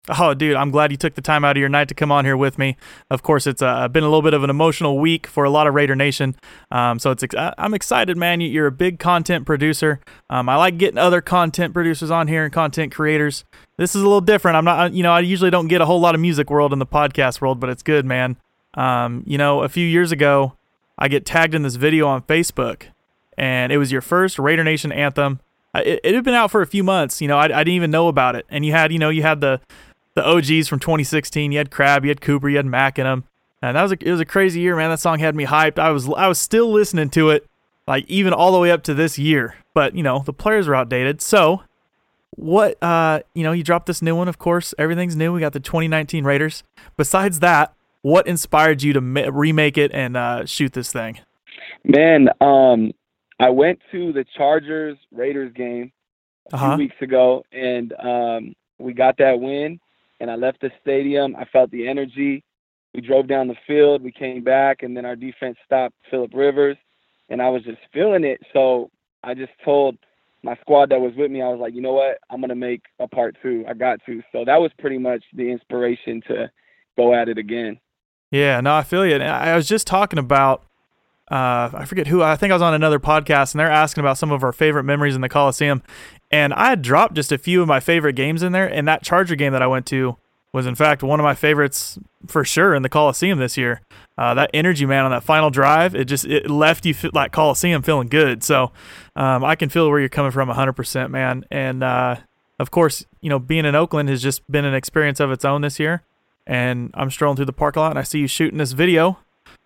[0.09, 2.25] Oh, dude, I'm glad you took the time out of your night to come on
[2.25, 2.77] here with me.
[3.09, 5.69] Of course, it's uh, been a little bit of an emotional week for a lot
[5.69, 6.35] of Raider Nation.
[6.73, 8.41] Um, so it's ex- I'm excited, man.
[8.41, 10.01] You- You're a big content producer.
[10.29, 13.45] Um, I like getting other content producers on here and content creators.
[13.77, 14.57] This is a little different.
[14.57, 16.81] I'm not, you know, I usually don't get a whole lot of music world in
[16.81, 18.37] the podcast world, but it's good, man.
[18.75, 20.55] Um, you know, a few years ago,
[20.99, 22.85] I get tagged in this video on Facebook,
[23.39, 25.39] and it was your first Raider Nation anthem.
[25.75, 27.21] It, it had been out for a few months.
[27.23, 28.45] You know, I, I didn't even know about it.
[28.51, 29.61] And you had, you know, you had the
[30.15, 31.53] the OGs from 2016.
[31.53, 33.25] You had Crab, you had Cooper, you had Mack in them,
[33.63, 34.91] and that was a, it was a crazy year, man.
[34.91, 35.79] That song had me hyped.
[35.79, 37.47] I was I was still listening to it,
[37.87, 39.55] like even all the way up to this year.
[39.75, 41.23] But you know, the players were outdated.
[41.23, 41.63] So,
[42.37, 44.29] what uh, you know, you dropped this new one.
[44.29, 45.33] Of course, everything's new.
[45.33, 46.63] We got the 2019 Raiders.
[46.97, 47.73] Besides that,
[48.03, 51.21] what inspired you to ma- remake it and uh, shoot this thing?
[51.85, 52.93] Man, um,
[53.41, 55.91] I went to the Chargers Raiders game
[56.53, 56.77] a Uh-huh.
[56.77, 59.81] few weeks ago, and um, we got that win.
[60.23, 61.35] And I left the stadium.
[61.37, 62.45] I felt the energy.
[62.95, 64.03] We drove down the field.
[64.03, 66.77] We came back, and then our defense stopped Philip Rivers,
[67.29, 68.41] and I was just feeling it.
[68.53, 68.89] So
[69.25, 69.99] I just told
[70.45, 72.19] my squad that was with me, I was like, you know what?
[72.31, 73.65] I'm gonna make a part two.
[73.69, 74.23] I got to.
[74.31, 76.51] So that was pretty much the inspiration to
[76.97, 77.81] go at it again.
[78.31, 79.15] Yeah, no, I feel you.
[79.15, 80.65] And I was just talking about
[81.33, 82.23] uh, I forget who.
[82.23, 84.85] I think I was on another podcast, and they're asking about some of our favorite
[84.85, 85.83] memories in the Coliseum.
[86.33, 89.03] And I had dropped just a few of my favorite games in there, and that
[89.03, 90.17] Charger game that I went to
[90.53, 93.81] was in fact one of my favorites for sure in the Coliseum this year.
[94.19, 97.83] Uh, that energy, man, on that final drive, it just it left you like Coliseum
[97.83, 98.43] feeling good.
[98.43, 98.73] So
[99.15, 101.45] um, I can feel where you're coming from 100%, man.
[101.51, 102.17] And uh,
[102.59, 105.63] of course, you know, being in Oakland has just been an experience of its own
[105.63, 106.03] this year.
[106.47, 109.19] And I'm strolling through the parking lot, and I see you shooting this video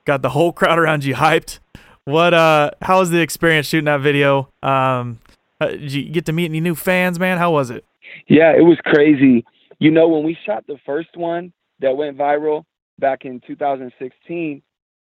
[0.07, 1.59] got the whole crowd around you hyped.
[2.05, 4.49] What uh how was the experience shooting that video?
[4.63, 5.19] Um
[5.61, 7.39] uh, did you get to meet any new fans, man?
[7.39, 7.85] How was it?
[8.29, 9.45] Yeah, it was crazy.
[9.79, 12.65] You know, when we shot the first one that went viral
[12.99, 14.63] back in 2016,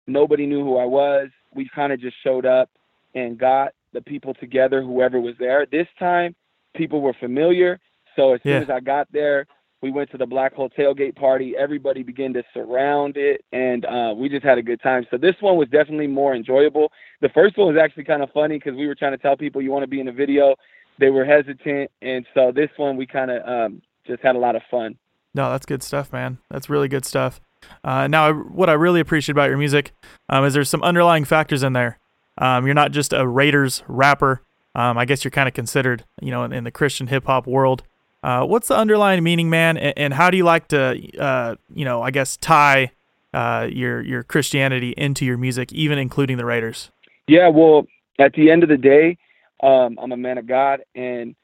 [0.08, 1.30] nobody knew who I was.
[1.54, 2.70] We kind of just showed up
[3.16, 5.66] and got the people together, whoever was there.
[5.72, 6.36] This time,
[6.76, 7.80] people were familiar.
[8.16, 8.60] So as soon Yeah.
[8.60, 9.48] as I got there,
[9.82, 11.56] we went to the Black Hole tailgate party.
[11.58, 15.06] Everybody began to surround it, and uh, we just had a good time.
[15.10, 16.92] So this one was definitely more enjoyable.
[17.22, 19.62] The first one was actually kind of funny because we were trying to tell people
[19.62, 20.56] you want to be in the video.
[21.00, 24.56] They were hesitant, and so this one we kind of um, just had a lot
[24.56, 24.98] of fun.
[25.34, 26.40] No, that's good stuff, man.
[26.50, 27.40] That's really good stuff.
[27.84, 29.94] Uh, now, what I really appreciate about your music
[30.28, 32.00] um, is there's some underlying factors in there.
[32.38, 34.42] Um, you're not just a Raiders rapper.
[34.76, 37.48] Um, I guess you're kind of considered, you know, in, in the Christian hip hop
[37.48, 37.84] world.
[38.22, 39.78] Uh, what's the underlying meaning, man?
[39.78, 42.92] And, and how do you like to, uh, you know, I guess tie
[43.34, 46.92] uh, your your Christianity into your music, even including the Raiders?
[47.28, 47.86] Yeah, well,
[48.20, 49.18] at the end of the day,
[49.62, 51.36] um, I'm a man of God, and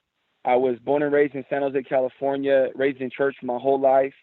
[0.44, 4.14] I was born and raised in San Jose, California, raised in church my whole life,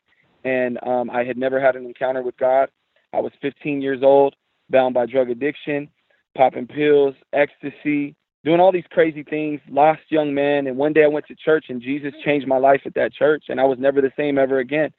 [0.44, 2.68] and um, I had never had an encounter with God.
[3.12, 4.34] I was 15 years old,
[4.70, 5.88] bound by drug addiction,
[6.36, 10.66] popping pills, ecstasy, doing all these crazy things, lost young man.
[10.66, 13.44] And one day I went to church, and Jesus changed my life at that church,
[13.48, 14.92] and I was never the same ever again.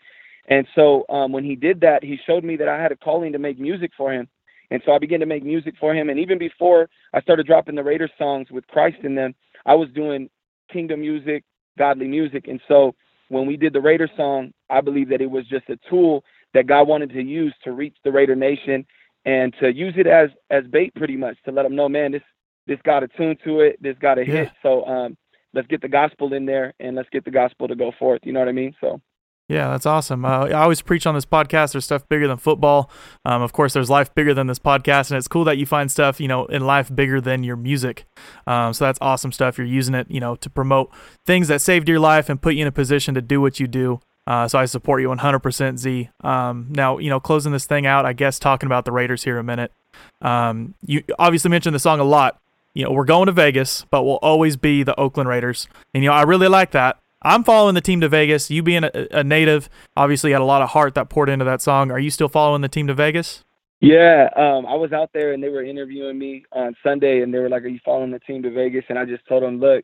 [0.47, 3.31] And so um, when he did that, he showed me that I had a calling
[3.31, 4.27] to make music for him.
[4.71, 6.09] And so I began to make music for him.
[6.09, 9.89] And even before I started dropping the Raiders songs with Christ in them, I was
[9.89, 10.29] doing
[10.71, 11.43] kingdom music,
[11.77, 12.47] godly music.
[12.47, 12.95] And so
[13.29, 16.67] when we did the Raider song, I believe that it was just a tool that
[16.67, 18.85] God wanted to use to reach the Raider Nation
[19.25, 22.21] and to use it as as bait, pretty much, to let them know, man, this
[22.67, 24.49] this got a tune to it, this got a hit.
[24.61, 25.17] So um,
[25.53, 28.21] let's get the gospel in there and let's get the gospel to go forth.
[28.23, 28.75] You know what I mean?
[28.79, 29.01] So.
[29.49, 30.23] Yeah, that's awesome.
[30.23, 31.73] Uh, I always preach on this podcast.
[31.73, 32.89] There's stuff bigger than football.
[33.25, 35.91] Um, of course, there's life bigger than this podcast, and it's cool that you find
[35.91, 38.05] stuff, you know, in life bigger than your music.
[38.47, 39.57] Um, so that's awesome stuff.
[39.57, 40.91] You're using it, you know, to promote
[41.25, 43.67] things that saved your life and put you in a position to do what you
[43.67, 43.99] do.
[44.25, 46.09] Uh, so I support you 100%, Z.
[46.23, 49.37] Um, now, you know, closing this thing out, I guess talking about the Raiders here
[49.37, 49.73] a minute.
[50.21, 52.39] Um, you obviously mentioned the song a lot.
[52.73, 55.67] You know, we're going to Vegas, but we'll always be the Oakland Raiders.
[55.93, 56.99] And, you know, I really like that.
[57.21, 58.49] I'm following the team to Vegas.
[58.49, 61.61] You being a, a native, obviously had a lot of heart that poured into that
[61.61, 61.91] song.
[61.91, 63.43] Are you still following the team to Vegas?
[63.79, 67.39] Yeah, um, I was out there and they were interviewing me on Sunday, and they
[67.39, 69.83] were like, "Are you following the team to Vegas?" And I just told them, "Look,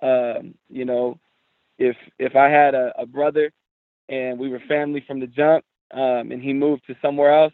[0.00, 1.18] um, you know,
[1.76, 3.50] if if I had a, a brother
[4.08, 7.52] and we were family from the jump, um, and he moved to somewhere else,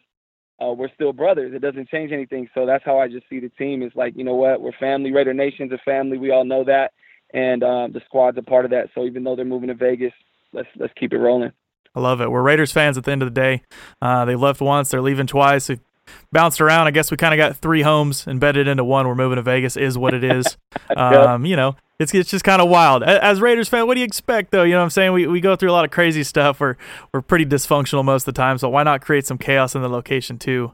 [0.63, 1.53] uh, we're still brothers.
[1.55, 2.49] It doesn't change anything.
[2.55, 3.83] So that's how I just see the team.
[3.83, 5.13] It's like, you know what, we're family.
[5.13, 6.19] Raider Nation's a family.
[6.19, 6.93] We all know that,
[7.33, 8.89] and um, the squad's a part of that.
[8.95, 10.13] So even though they're moving to Vegas,
[10.53, 11.53] let's let's keep it rolling.
[11.95, 12.31] I love it.
[12.31, 13.63] We're Raiders fans at the end of the day.
[14.01, 15.71] Uh, they left once, they're leaving twice.
[16.33, 16.87] Bounced around.
[16.87, 19.07] I guess we kind of got three homes embedded into one.
[19.07, 20.57] We're moving to Vegas, is what it is.
[20.97, 23.03] um, you know, it's it's just kind of wild.
[23.03, 24.63] As Raiders fan, what do you expect though?
[24.63, 25.13] You know what I'm saying?
[25.13, 26.61] We we go through a lot of crazy stuff.
[26.61, 26.77] We're
[27.13, 29.89] we're pretty dysfunctional most of the time, so why not create some chaos in the
[29.89, 30.73] location too?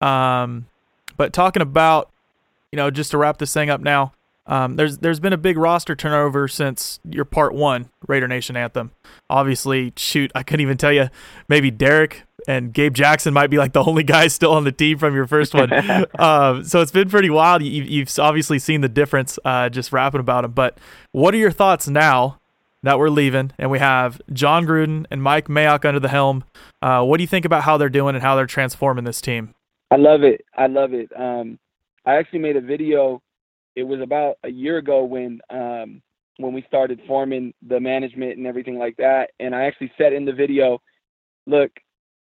[0.00, 0.66] Um,
[1.16, 2.10] but talking about,
[2.70, 4.12] you know, just to wrap this thing up now,
[4.46, 8.90] um, there's there's been a big roster turnover since your part one Raider Nation anthem.
[9.30, 11.08] Obviously, shoot, I couldn't even tell you.
[11.48, 14.98] Maybe Derek and Gabe Jackson might be like the only guys still on the team
[14.98, 15.70] from your first one.
[16.18, 17.62] um, so it's been pretty wild.
[17.62, 20.52] You, you've obviously seen the difference uh, just rapping about them.
[20.52, 20.78] But
[21.12, 22.40] what are your thoughts now
[22.82, 26.42] that we're leaving and we have Jon Gruden and Mike Mayock under the helm?
[26.80, 29.54] Uh, what do you think about how they're doing and how they're transforming this team?
[29.92, 30.44] I love it.
[30.56, 31.10] I love it.
[31.14, 31.60] Um,
[32.04, 33.22] I actually made a video.
[33.76, 36.02] It was about a year ago when um,
[36.38, 39.30] when we started forming the management and everything like that.
[39.38, 40.80] And I actually said in the video,
[41.46, 41.70] look,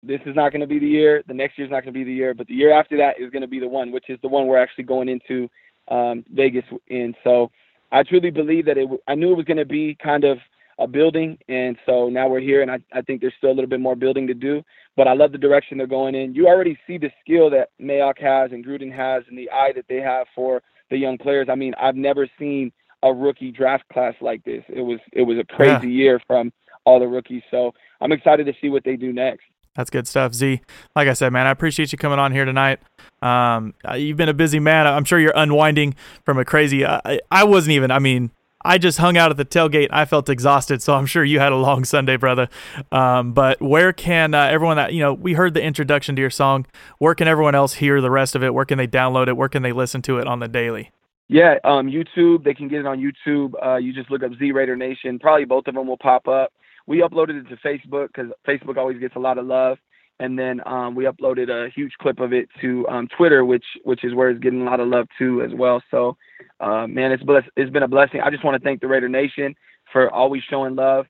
[0.02, 1.22] this is not going to be the year.
[1.26, 3.20] The next year is not going to be the year, but the year after that
[3.20, 5.48] is going to be the one, which is the one we're actually going into
[5.88, 7.14] um, Vegas in.
[7.24, 7.50] So
[7.92, 8.82] I truly believe that it.
[8.82, 10.38] w- I knew it was going to be kind of
[10.78, 13.68] a building, and so now we're here, and I, I think there's still a little
[13.68, 14.62] bit more building to do.
[14.96, 16.34] But I love the direction they're going in.
[16.34, 19.84] You already see the skill that Mayock has and Gruden has, and the eye that
[19.88, 21.48] they have for the young players.
[21.50, 22.72] I mean, I've never seen
[23.02, 24.62] a rookie draft class like this.
[24.68, 26.52] It was it was a crazy year from
[26.84, 27.42] all the rookies.
[27.50, 29.44] So I'm excited to see what they do next.
[29.76, 30.60] That's good stuff, Z.
[30.96, 32.80] Like I said, man, I appreciate you coming on here tonight.
[33.22, 34.86] Um, uh, you've been a busy man.
[34.86, 36.84] I'm sure you're unwinding from a crazy.
[36.84, 37.90] Uh, I, I wasn't even.
[37.90, 39.88] I mean, I just hung out at the tailgate.
[39.90, 42.48] I felt exhausted, so I'm sure you had a long Sunday, brother.
[42.92, 45.14] Um, but where can uh, everyone that you know?
[45.14, 46.66] We heard the introduction to your song.
[46.98, 48.52] Where can everyone else hear the rest of it?
[48.52, 49.36] Where can they download it?
[49.36, 50.90] Where can they listen to it on the daily?
[51.28, 52.44] Yeah, um, YouTube.
[52.44, 53.52] They can get it on YouTube.
[53.64, 55.18] Uh, you just look up Z Raider Nation.
[55.18, 56.52] Probably both of them will pop up.
[56.86, 59.78] We uploaded it to Facebook because Facebook always gets a lot of love,
[60.20, 64.04] and then um, we uploaded a huge clip of it to um, Twitter, which which
[64.04, 65.82] is where it's getting a lot of love too as well.
[65.90, 66.16] So,
[66.60, 68.20] uh, man, it's bless- it's been a blessing.
[68.20, 69.54] I just want to thank the Raider Nation
[69.92, 71.06] for always showing love,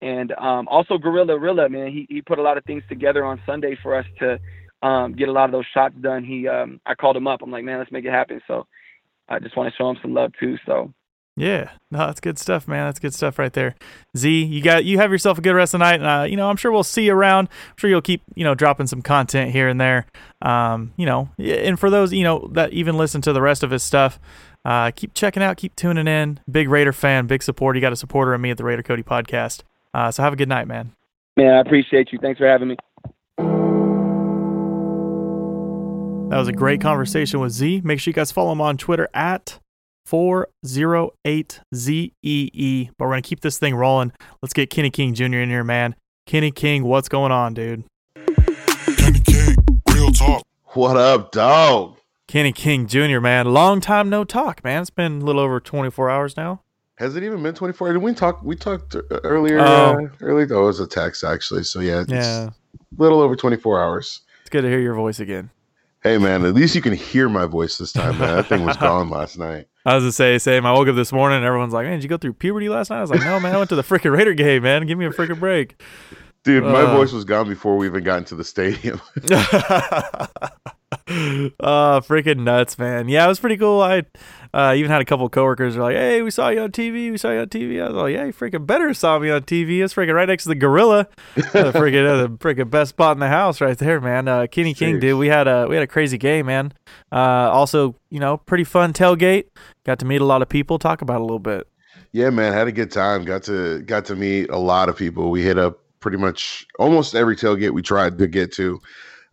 [0.00, 1.92] and um, also Gorilla Rilla, man.
[1.92, 4.38] He he put a lot of things together on Sunday for us to
[4.82, 6.24] um, get a lot of those shots done.
[6.24, 7.42] He um, I called him up.
[7.42, 8.40] I'm like, man, let's make it happen.
[8.48, 8.66] So
[9.28, 10.56] I just want to show him some love too.
[10.64, 10.92] So
[11.36, 12.86] Yeah, no, that's good stuff, man.
[12.86, 13.74] That's good stuff right there.
[14.16, 16.36] Z, you got you have yourself a good rest of the night, and uh, you
[16.36, 17.48] know I'm sure we'll see you around.
[17.48, 20.06] I'm sure you'll keep you know dropping some content here and there.
[20.42, 23.72] Um, you know, and for those you know that even listen to the rest of
[23.72, 24.20] his stuff,
[24.64, 26.38] uh, keep checking out, keep tuning in.
[26.48, 27.78] Big Raider fan, big supporter.
[27.78, 29.62] You got a supporter of me at the Raider Cody podcast.
[29.92, 30.92] Uh, so have a good night, man.
[31.36, 32.20] man, I appreciate you.
[32.20, 32.76] Thanks for having me.
[36.30, 37.82] That was a great conversation with Z.
[37.84, 39.58] Make sure you guys follow him on Twitter at
[40.08, 42.90] 408ZEE.
[42.98, 44.12] But we're going to keep this thing rolling.
[44.42, 45.24] Let's get Kenny King Jr.
[45.38, 45.94] in here, man.
[46.26, 47.84] Kenny King, what's going on, dude?
[48.96, 49.56] Kenny King,
[49.92, 50.42] real talk.
[50.74, 51.96] What up, dog?
[52.26, 53.52] Kenny King Jr., man.
[53.52, 54.80] Long time no talk, man.
[54.80, 56.62] It's been a little over 24 hours now.
[56.96, 57.92] Has it even been 24?
[57.92, 58.42] Did we talk?
[58.42, 59.58] We talked earlier.
[59.60, 59.64] Oh.
[59.64, 61.64] Uh, earlier, oh, it was a text actually.
[61.64, 62.50] So yeah, it's Yeah.
[62.50, 62.52] a
[62.96, 64.20] little over 24 hours.
[64.42, 65.50] It's good to hear your voice again.
[66.02, 68.36] Hey man, at least you can hear my voice this time, man.
[68.36, 69.66] That thing was gone last night.
[69.86, 70.64] I was to say, same.
[70.64, 72.90] I woke up this morning and everyone's like, man, did you go through puberty last
[72.90, 72.98] night?
[72.98, 74.86] I was like, no, man, I went to the freaking Raider game, man.
[74.86, 75.80] Give me a freaking break.
[76.42, 76.94] Dude, my Uh.
[76.96, 79.00] voice was gone before we even got into the stadium.
[81.06, 83.08] uh freaking nuts man.
[83.08, 83.80] Yeah it was pretty cool.
[83.80, 84.04] I
[84.52, 87.10] uh even had a couple coworkers who were like hey we saw you on tv
[87.10, 89.42] we saw you on tv i was like yeah you freaking better saw me on
[89.42, 91.08] tv it's freaking right next to the gorilla.
[91.34, 94.28] The freaking uh, the freaking best spot in the house right there man.
[94.28, 96.72] Uh kenny king dude we had a we had a crazy game man.
[97.12, 99.46] Uh also you know pretty fun tailgate.
[99.84, 100.78] Got to meet a lot of people.
[100.78, 101.68] Talk about it a little bit.
[102.12, 103.24] Yeah, man, had a good time.
[103.24, 105.30] Got to got to meet a lot of people.
[105.30, 108.80] We hit up pretty much almost every tailgate we tried to get to.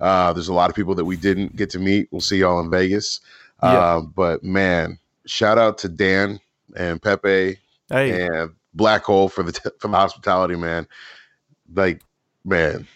[0.02, 2.10] Uh, there's a lot of people that we didn't get to meet.
[2.12, 3.22] We'll see y'all in Vegas.
[3.64, 3.70] Yeah.
[3.70, 6.40] Uh, but man, shout out to Dan
[6.76, 7.58] and Pepe
[7.90, 8.26] Hey.
[8.26, 10.88] and Black Hole for the for the hospitality, man.
[11.74, 12.02] Like,
[12.44, 12.88] man,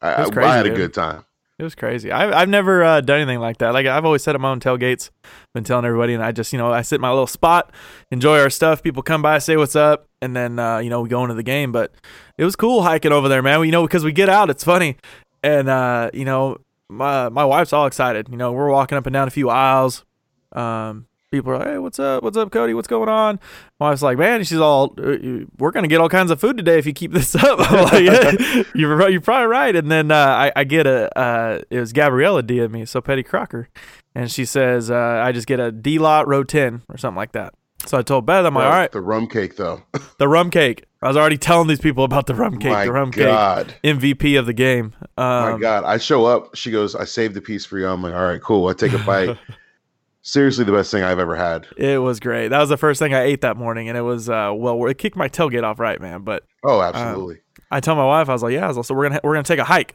[0.00, 1.24] I, crazy, I had a good time.
[1.56, 2.10] It was crazy.
[2.10, 3.74] I, I've never uh, done anything like that.
[3.74, 5.10] Like I've always set up my own tailgates,
[5.52, 7.72] been telling everybody, and I just you know I sit in my little spot,
[8.10, 8.82] enjoy our stuff.
[8.82, 11.44] People come by, say what's up, and then uh, you know we go into the
[11.44, 11.70] game.
[11.70, 11.94] But
[12.38, 13.62] it was cool hiking over there, man.
[13.64, 14.96] You know because we get out, it's funny,
[15.44, 18.28] and uh, you know my my wife's all excited.
[18.30, 20.04] You know we're walking up and down a few aisles.
[20.52, 22.22] Um, people are like, "Hey, what's up?
[22.22, 22.74] What's up, Cody?
[22.74, 23.38] What's going on?"
[23.78, 26.78] My wife's like, "Man," she's all, "Uh, "We're gonna get all kinds of food today
[26.78, 30.16] if you keep this up." I'm like, "Yeah, you're you're probably right." And then uh,
[30.16, 33.68] I I get a uh, it was Gabriella DM me, so Petty Crocker,
[34.14, 37.32] and she says uh, I just get a D lot row ten or something like
[37.32, 37.54] that.
[37.86, 39.82] So I told Beth, I'm like, "All right, the rum cake though.
[40.18, 42.92] the rum cake." I was already telling these people about the rum cake, My the
[42.92, 43.74] rum God.
[43.82, 44.94] cake MVP of the game.
[45.18, 46.54] Um, My God, I show up.
[46.56, 48.92] She goes, "I saved the piece for you." I'm like, "All right, cool." I take
[48.92, 49.36] a bite.
[50.22, 51.66] Seriously, the best thing I've ever had.
[51.76, 52.48] It was great.
[52.48, 54.96] That was the first thing I ate that morning, and it was uh, well, it
[54.96, 56.22] kicked my tailgate off right, man.
[56.22, 57.40] But Oh, um, absolutely.
[57.70, 59.34] I tell my wife, I was like, yeah, I was like, so we're gonna we're
[59.34, 59.94] gonna take a hike.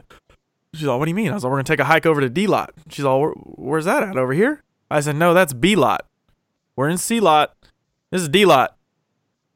[0.75, 1.31] She's like, what do you mean?
[1.31, 2.71] I was like, we're gonna take a hike over to D lot.
[2.89, 4.17] She's all, where's that at?
[4.17, 4.63] Over here?
[4.91, 6.05] I said, no, that's B lot.
[6.75, 7.55] We're in C lot.
[8.11, 8.75] This is D lot.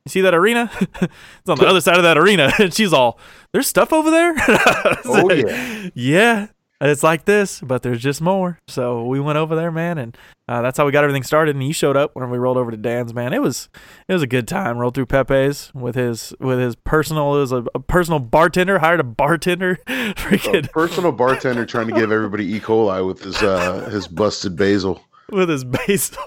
[0.06, 0.70] You see that arena?
[1.02, 2.52] it's on the other side of that arena.
[2.60, 3.18] And she's all,
[3.54, 4.36] there's stuff over there.
[5.06, 5.90] Oh, like, yeah.
[5.96, 6.48] yeah.
[6.82, 8.60] It's like this, but there's just more.
[8.68, 10.18] So we went over there, man, and
[10.50, 11.56] uh, that's how we got everything started.
[11.56, 13.32] And you showed up when we rolled over to Dan's, man.
[13.32, 13.70] It was
[14.10, 14.78] it was a good time.
[14.78, 18.80] Rolled through Pepe's with his with his personal it was a, a personal bartender.
[18.80, 19.78] Hired a bartender.
[19.88, 22.60] Freaking A personal bartender trying to give everybody E.
[22.60, 25.02] coli with his uh, his busted basil.
[25.32, 26.22] with his basil.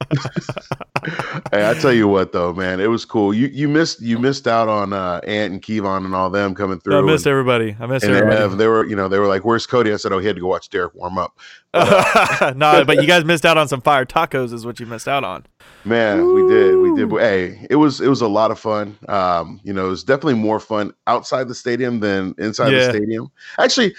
[1.50, 3.32] Hey, I tell you what though, man, it was cool.
[3.32, 6.78] You you missed you missed out on uh, Ant and Kevon and all them coming
[6.78, 6.98] through.
[6.98, 7.76] I missed and, everybody.
[7.80, 8.36] I missed everybody.
[8.36, 10.36] Ev, they were you know they were like, "Where's Cody?" I said, "Oh, he had
[10.36, 11.38] to go watch Derek warm up."
[11.74, 14.52] no, but you guys missed out on some fire tacos.
[14.52, 15.46] Is what you missed out on.
[15.84, 17.10] Man, we did, we did.
[17.10, 18.98] Hey, it was it was a lot of fun.
[19.08, 22.86] Um, you know, it was definitely more fun outside the stadium than inside Yeah.
[22.86, 23.30] the stadium.
[23.58, 23.94] Actually,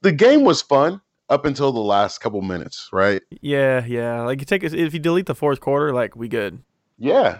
[0.00, 3.22] the game was fun up until the last couple minutes, right?
[3.40, 4.22] Yeah, yeah.
[4.22, 6.62] Like you take if you delete the fourth quarter, like we good.
[6.98, 7.38] Yeah.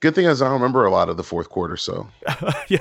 [0.00, 1.76] Good thing is I don't remember a lot of the fourth quarter.
[1.76, 2.08] So
[2.68, 2.78] yeah.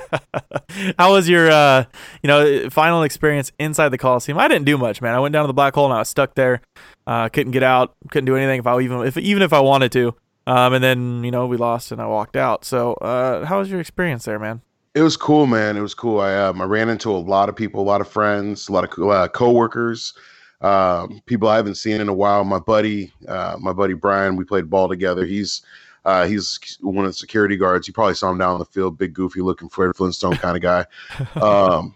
[1.00, 1.86] How was your uh,
[2.22, 4.38] you know, final experience inside the Coliseum?
[4.38, 5.16] I didn't do much, man.
[5.16, 6.62] I went down to the black hole and I was stuck there.
[7.08, 7.96] Uh, couldn't get out.
[8.12, 10.16] Couldn't do anything if I even if even if I wanted to.
[10.46, 12.64] Um, and then you know we lost and I walked out.
[12.66, 14.62] So uh, how was your experience there, man?
[14.98, 15.78] It was cool, man.
[15.78, 16.20] It was cool.
[16.20, 18.84] I um, I ran into a lot of people, a lot of friends, a lot
[18.84, 20.14] of uh, coworkers,
[20.62, 22.44] um, people I haven't seen in a while.
[22.44, 25.24] My buddy, uh, my buddy Brian, we played ball together.
[25.24, 25.62] He's
[26.04, 27.88] uh, he's one of the security guards.
[27.88, 30.64] You probably saw him down on the field, big goofy looking Fred Flintstone kind of
[30.64, 30.86] guy.
[31.44, 31.94] Um,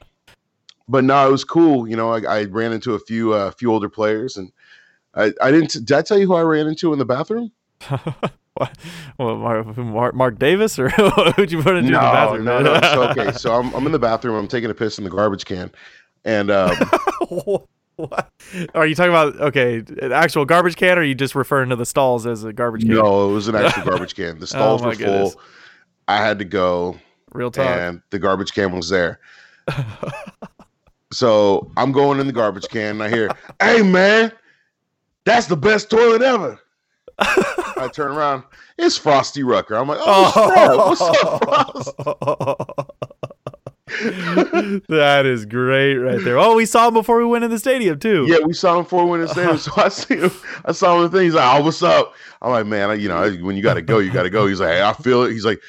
[0.88, 1.88] but no, it was cool.
[1.88, 4.52] You know, I, I ran into a few uh, few older players, and
[5.16, 5.72] I, I didn't.
[5.72, 7.52] Did I tell you who I ran into in the bathroom?
[8.56, 8.78] What,
[9.18, 10.90] Mark, Mark, Mark Davis or
[11.36, 12.46] who'd you put into no, the bathroom?
[12.46, 12.80] No, no.
[12.82, 14.36] So, okay, so I'm I'm in the bathroom.
[14.36, 15.72] I'm taking a piss in the garbage can,
[16.26, 16.76] and um,
[17.96, 18.30] what?
[18.76, 21.76] Are you talking about okay, an actual garbage can, or are you just referring to
[21.78, 22.92] the stalls as a garbage can?
[22.92, 24.38] no, it was an actual garbage can.
[24.40, 25.34] The stalls Oh, were goodness.
[25.34, 25.42] full.
[26.10, 26.98] I had to go,
[27.34, 27.66] Real talk.
[27.66, 29.20] and the garbage can was there.
[31.14, 33.30] so I'm going in the garbage can, and I hear,
[33.62, 34.32] "Hey, man,
[35.26, 36.60] that's the best toilet ever."
[37.22, 38.44] I turn around,
[38.78, 39.76] it's Frostee Rucker.
[39.76, 40.96] I'm like, "Oh, oh.
[40.96, 41.16] snap.
[41.74, 42.92] what's up, Frost?"
[44.88, 46.40] that is great right there.
[46.40, 48.26] Oh, we saw him before we went in the stadium too.
[48.28, 49.58] Yeah, we saw him before we went in the stadium.
[49.58, 50.32] So I see him.
[50.66, 51.26] I saw him the thing.
[51.26, 53.82] He's like, "Oh, what's up?" I'm like, "Man, I, you know, when you got to
[53.82, 55.60] go, you got to go." He's like, "Hey, I feel it." He's like,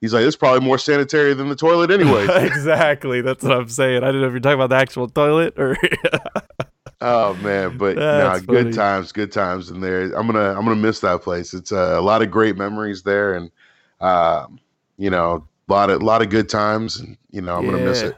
[0.00, 3.20] "He's like, it's probably more sanitary than the toilet, anyway." exactly.
[3.20, 4.04] That's what I'm saying.
[4.04, 5.76] I don't know if you're talking about the actual toilet or.
[7.04, 10.04] oh man, but nah, good times, good times in there.
[10.14, 11.54] I'm gonna, I'm gonna miss that place.
[11.54, 13.50] It's uh, a lot of great memories there, and
[14.00, 14.58] um,
[14.96, 18.02] you know, a lot of, lot of good times, and you know, I'm gonna miss
[18.02, 18.16] it.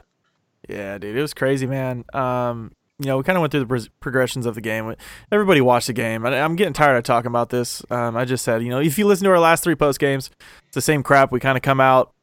[0.69, 2.03] Yeah, dude, it was crazy, man.
[2.13, 4.95] Um, you know, we kind of went through the pres- progressions of the game.
[5.31, 6.25] Everybody watched the game.
[6.25, 7.83] I, I'm getting tired of talking about this.
[7.91, 10.31] Um, I just said, you know, if you listen to our last three post games,
[10.65, 11.31] it's the same crap.
[11.31, 12.13] We kind of come out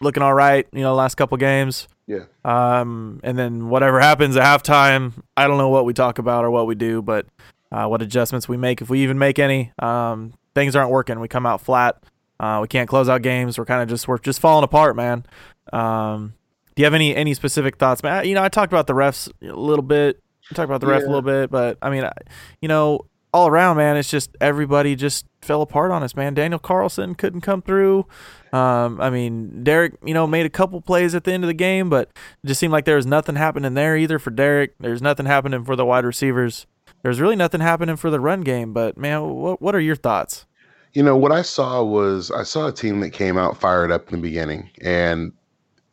[0.00, 1.88] looking all right, you know, last couple games.
[2.12, 2.80] Yeah.
[2.80, 6.50] Um, and then whatever happens at halftime, I don't know what we talk about or
[6.50, 7.26] what we do, but
[7.70, 9.72] uh, what adjustments we make, if we even make any.
[9.78, 11.20] Um, things aren't working.
[11.20, 12.02] We come out flat.
[12.38, 13.58] Uh, we can't close out games.
[13.58, 15.24] We're kind of just we're just falling apart, man.
[15.72, 16.34] Um,
[16.74, 18.26] do you have any any specific thoughts, man?
[18.26, 20.20] You know, I talked about the refs a little bit.
[20.50, 22.12] I talked about the ref a little bit, but I mean, I,
[22.60, 26.34] you know, all around, man, it's just everybody just fell apart on us, man.
[26.34, 28.06] Daniel Carlson couldn't come through.
[28.52, 31.54] Um, I mean, Derek, you know, made a couple plays at the end of the
[31.54, 32.10] game, but
[32.44, 34.74] it just seemed like there was nothing happening there either for Derek.
[34.78, 36.66] There's nothing happening for the wide receivers.
[37.02, 38.72] There's really nothing happening for the run game.
[38.72, 40.46] But man, what what are your thoughts?
[40.92, 44.12] You know, what I saw was I saw a team that came out fired up
[44.12, 45.32] in the beginning, and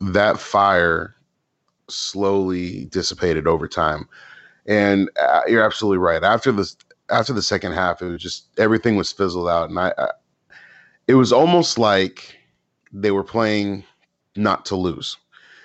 [0.00, 1.14] that fire
[1.88, 4.06] slowly dissipated over time.
[4.66, 6.22] And uh, you're absolutely right.
[6.22, 6.76] After this,
[7.10, 10.08] after the second half, it was just everything was fizzled out, and I, I
[11.06, 12.36] it was almost like
[12.92, 13.84] they were playing
[14.36, 15.16] not to lose,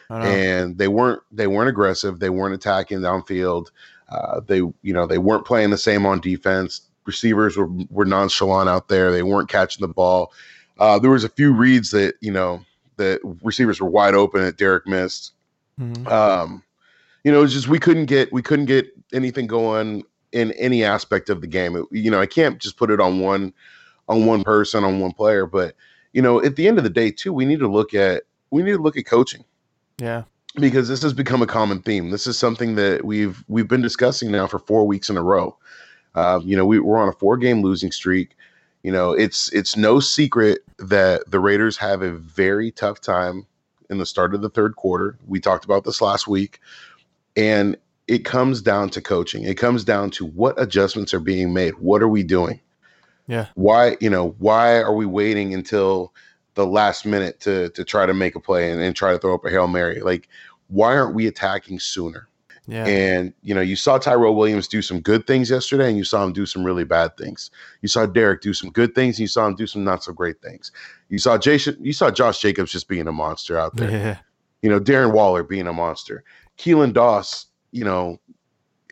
[0.10, 0.30] I don't know.
[0.30, 2.20] and they weren't they weren't aggressive.
[2.20, 3.68] They weren't attacking downfield.
[4.10, 6.82] Uh, they you know they weren't playing the same on defense.
[7.06, 9.12] Receivers were were nonchalant out there.
[9.12, 10.32] They weren't catching the ball.
[10.80, 12.62] Uh, there was a few reads that you know
[12.98, 15.34] that receivers were wide open that Derek missed.
[15.80, 16.08] Mhm.
[16.10, 16.64] Um,
[17.24, 20.04] you know, it's just we couldn't get we couldn't get anything going
[20.36, 21.76] in any aspect of the game.
[21.78, 23.54] It- you know, I can't just put it on one
[24.08, 25.76] on one person on one player, but
[26.14, 28.62] you know, at the end of the day, too, we need to look at we
[28.62, 29.44] need to look at coaching
[29.98, 30.24] Yeah.
[30.56, 32.12] because this has become a common theme.
[32.12, 35.58] This is something that we've we've been discussing now for four weeks in a row.
[36.14, 38.36] Uh, you know, we, we're on a four game losing streak.
[38.84, 43.48] You know, it's it's no secret that the Raiders have a very tough time
[43.90, 45.18] in the start of the third quarter.
[45.28, 46.60] We talked about this last week,
[47.36, 47.76] and
[48.08, 49.44] it comes down to coaching.
[49.44, 51.76] It comes down to what adjustments are being made.
[51.80, 52.60] What are we doing?
[53.28, 53.48] Yeah.
[53.56, 56.14] Why you know why are we waiting until
[56.54, 59.34] the last minute to to try to make a play and, and try to throw
[59.34, 60.02] up a hail mary?
[60.02, 60.30] Like
[60.68, 62.28] why aren't we attacking sooner?
[62.68, 62.86] Yeah.
[62.86, 66.24] And you know, you saw Tyrell Williams do some good things yesterday, and you saw
[66.24, 67.52] him do some really bad things.
[67.82, 70.14] You saw Derek do some good things, and you saw him do some not so
[70.14, 70.72] great things.
[71.10, 73.90] You saw Jason, you saw Josh Jacobs just being a monster out there.
[73.96, 74.18] Yeah.
[74.62, 76.24] You know, Darren Waller being a monster.
[76.58, 77.46] Keelan Doss,
[77.76, 78.18] you know,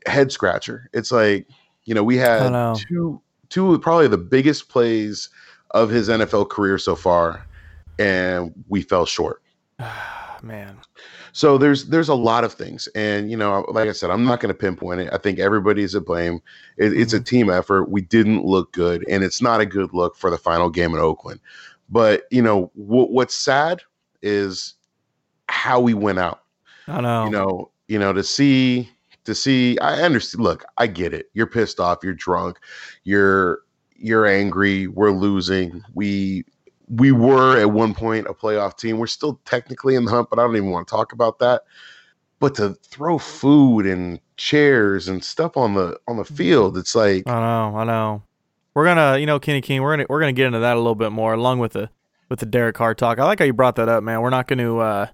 [0.05, 0.89] head scratcher.
[0.93, 1.47] It's like,
[1.85, 2.75] you know, we had know.
[2.75, 5.29] two two probably the biggest plays
[5.71, 7.45] of his NFL career so far,
[7.97, 9.41] and we fell short.
[10.43, 10.77] Man.
[11.31, 14.41] So there's there's a lot of things, and you know, like I said, I'm not
[14.41, 15.09] going to pinpoint it.
[15.13, 16.41] I think everybody's to blame.
[16.77, 17.23] It, It's a mm-hmm.
[17.23, 17.89] team effort.
[17.89, 20.99] We didn't look good, and it's not a good look for the final game in
[20.99, 21.39] Oakland.
[21.89, 23.81] But you know, wh- what's sad
[24.21, 24.73] is
[25.47, 26.43] how we went out.
[26.87, 27.25] I know.
[27.25, 28.89] You know, you know, to see
[29.25, 29.77] to see.
[29.77, 30.43] I understand.
[30.43, 31.27] Look, I get it.
[31.35, 31.99] You're pissed off.
[32.01, 32.57] You're drunk.
[33.03, 33.59] You're
[33.95, 34.87] you're angry.
[34.87, 35.83] We're losing.
[35.93, 36.43] We
[36.89, 38.97] we were at one point a playoff team.
[38.97, 41.61] We're still technically in the hunt, but I don't even want to talk about that.
[42.39, 47.27] But to throw food and chairs and stuff on the on the field, it's like
[47.27, 48.23] I know, I know.
[48.73, 49.83] We're gonna, you know, Kenny King.
[49.83, 51.91] We're gonna we're gonna get into that a little bit more, along with the
[52.27, 53.19] with the Derek Carr talk.
[53.19, 54.19] I like how you brought that up, man.
[54.19, 54.79] We're not to.
[54.79, 55.07] Uh,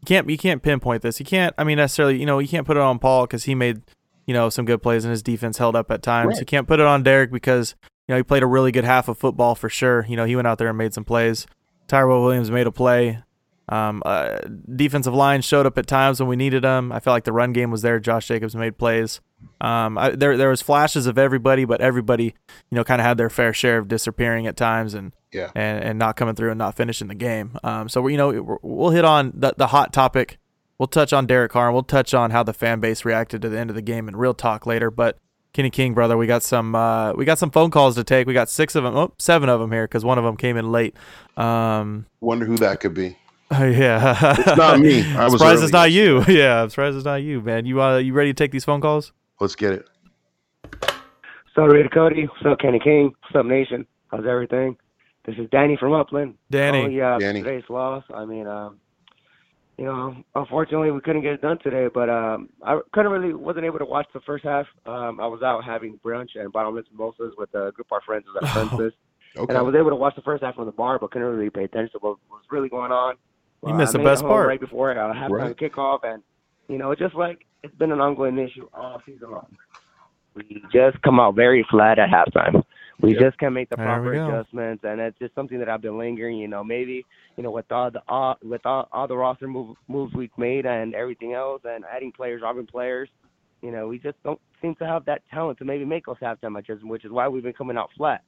[0.00, 1.20] you can't you can't pinpoint this.
[1.20, 1.54] You can't.
[1.58, 2.18] I mean, necessarily.
[2.18, 3.82] You know, you can't put it on Paul because he made
[4.26, 6.28] you know some good plays and his defense held up at times.
[6.28, 6.40] Right.
[6.40, 7.74] You can't put it on Derek because
[8.08, 10.06] you know he played a really good half of football for sure.
[10.08, 11.46] You know, he went out there and made some plays.
[11.88, 13.22] Tyrell Williams made a play.
[13.68, 14.38] Um, uh,
[14.74, 16.90] defensive line showed up at times when we needed them.
[16.90, 18.00] I felt like the run game was there.
[18.00, 19.20] Josh Jacobs made plays.
[19.60, 23.16] Um, I, there there was flashes of everybody, but everybody, you know, kind of had
[23.16, 25.50] their fair share of disappearing at times and Yeah.
[25.54, 27.56] and, and not coming through and not finishing the game.
[27.62, 30.38] Um, so we you know we're- we'll hit on the the hot topic.
[30.78, 31.66] We'll touch on Derek Carr.
[31.66, 34.08] and We'll touch on how the fan base reacted to the end of the game
[34.08, 34.90] in real talk later.
[34.90, 35.18] But
[35.52, 38.26] Kenny King, brother, we got some uh, we got some phone calls to take.
[38.26, 40.56] We got six of them, oh, seven of them here because one of them came
[40.56, 40.96] in late.
[41.36, 43.16] Um, wonder who that could be.
[43.50, 45.02] yeah, It's not me.
[45.16, 45.64] I was surprised early.
[45.64, 46.24] it's not you.
[46.28, 47.66] Yeah, I'm surprised it's not you, man.
[47.66, 49.12] You uh, you ready to take these phone calls?
[49.40, 49.86] Let's get it.
[51.54, 52.26] So, up, Raider Cody?
[52.26, 53.12] What's up, Kenny King?
[53.22, 53.86] What's up, Nation?
[54.10, 54.76] How's everything?
[55.24, 56.34] This is Danny from Upland.
[56.50, 56.84] Danny.
[56.84, 57.42] Oh, yeah, Danny.
[57.42, 58.04] today's loss.
[58.14, 58.78] I mean, um,
[59.76, 63.66] you know, unfortunately, we couldn't get it done today, but um, I couldn't really, wasn't
[63.66, 64.66] able to watch the first half.
[64.86, 68.24] Um, I was out having brunch and bottomless mimosas with a group of our friends
[68.42, 68.92] at Princess.
[69.36, 69.46] Okay.
[69.48, 71.50] And I was able to watch the first half from the bar, but couldn't really
[71.50, 73.14] pay attention to what was really going on.
[73.64, 74.48] You Uh, missed I the best part.
[74.48, 75.56] Right before uh, halftime Right.
[75.56, 76.22] kickoff, and
[76.68, 79.46] you know, just like it's been an ongoing issue all season long.
[80.34, 82.64] We just come out very flat at halftime.
[83.02, 83.20] We Yep.
[83.20, 86.38] just can't make the There proper adjustments, and it's just something that I've been lingering.
[86.38, 87.04] You know, maybe
[87.36, 90.66] you know with all the all, with all, all the roster move, moves we've made
[90.66, 93.08] and everything else, and adding players, robbing players.
[93.62, 96.58] You know, we just don't seem to have that talent to maybe make those halftime
[96.58, 98.22] adjustments, which is why we've been coming out flat.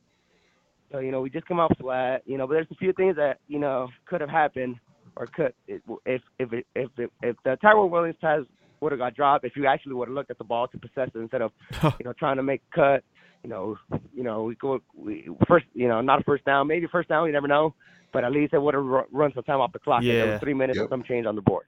[0.90, 2.22] So you know, we just come out flat.
[2.26, 4.76] You know, but there's a few things that you know could have happened
[5.16, 8.40] or could if if if it, if if, if the Tyrell Williams pass
[8.80, 11.08] would have got dropped, if you actually would have looked at the ball to possess
[11.14, 11.52] it instead of
[11.98, 13.02] you know trying to make cut.
[13.42, 13.76] You know,
[14.14, 15.66] you know, we go we, first.
[15.74, 17.26] You know, not a first down, maybe first down.
[17.26, 17.74] You never know,
[18.12, 20.02] but at least it would have run some time off the clock.
[20.02, 20.32] There Yeah.
[20.32, 20.84] was three minutes Yep.
[20.84, 21.66] and some change on the board.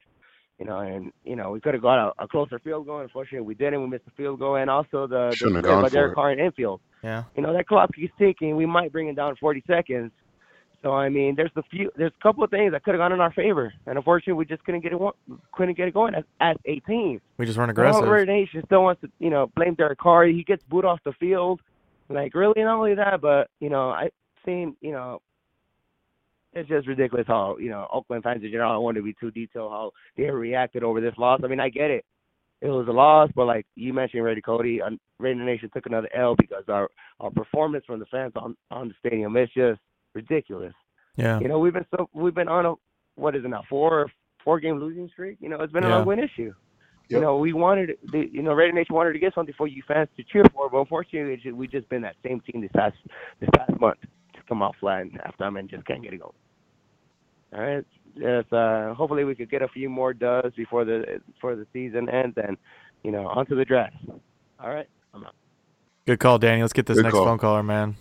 [0.59, 3.01] You know, and you know we could have got a, a closer field goal.
[3.01, 3.83] Unfortunately, we didn't.
[3.83, 6.15] We missed the field goal, and also the, the Shouldn't have play by Derek.
[6.15, 7.25] Carr in infield Yeah.
[7.37, 8.55] you know that clock keeps ticking.
[8.55, 10.13] We might bring it down to 40 seconds.
[10.85, 13.13] So I mean, there's a few, there's a couple of things that could have gone
[13.13, 15.01] in our favor, and unfortunately, we just couldn't get it,
[15.53, 17.23] couldn't get it going as, as a team.
[17.39, 18.11] We just weren't The whole aggressive.
[18.11, 20.27] Raider Nation still wants to, you know, blame Derek Carr.
[20.27, 21.63] He gets booed off the field.
[22.11, 24.11] Like really, not only that, but you know, I
[24.45, 25.23] seen, you know,
[26.53, 28.71] it's just ridiculous how you know Oakland fans in general.
[28.71, 31.41] I don't want to be too detailed how they reacted over this loss.
[31.43, 32.05] I mean, I get it.
[32.61, 34.83] It was a loss, but like you mentioned, Raider Cody,
[35.19, 38.95] Raider Nation took another L because our our performance from the fans on on the
[39.01, 39.81] stadium is just
[40.15, 40.75] ridiculous.
[41.17, 41.39] Yeah.
[41.41, 42.75] You know, we've been so we've been on a
[43.17, 44.11] what is it now four
[44.43, 45.39] four game losing streak.
[45.41, 45.99] You know, it's been an Yeah.
[45.99, 46.53] ongoing issue.
[47.11, 49.83] You know, we wanted the you know Raider Nation wanted to get something for you
[49.87, 52.71] fans to cheer for, but unfortunately, it's just, we just been that same team this
[52.75, 52.97] past
[53.41, 53.99] this past month.
[54.33, 56.33] to come off flat and halftime and just can't get it going.
[57.55, 57.85] All right,
[58.17, 58.51] yes.
[58.51, 62.37] Uh, hopefully, we could get a few more dubs before the before the season ends,
[62.43, 62.57] and
[63.03, 63.95] you know, onto the draft.
[64.59, 65.35] All right, I'm out.
[66.07, 66.63] Good call, Danny.
[66.63, 67.27] Let's get this Good next call.
[67.27, 67.97] phone caller, man.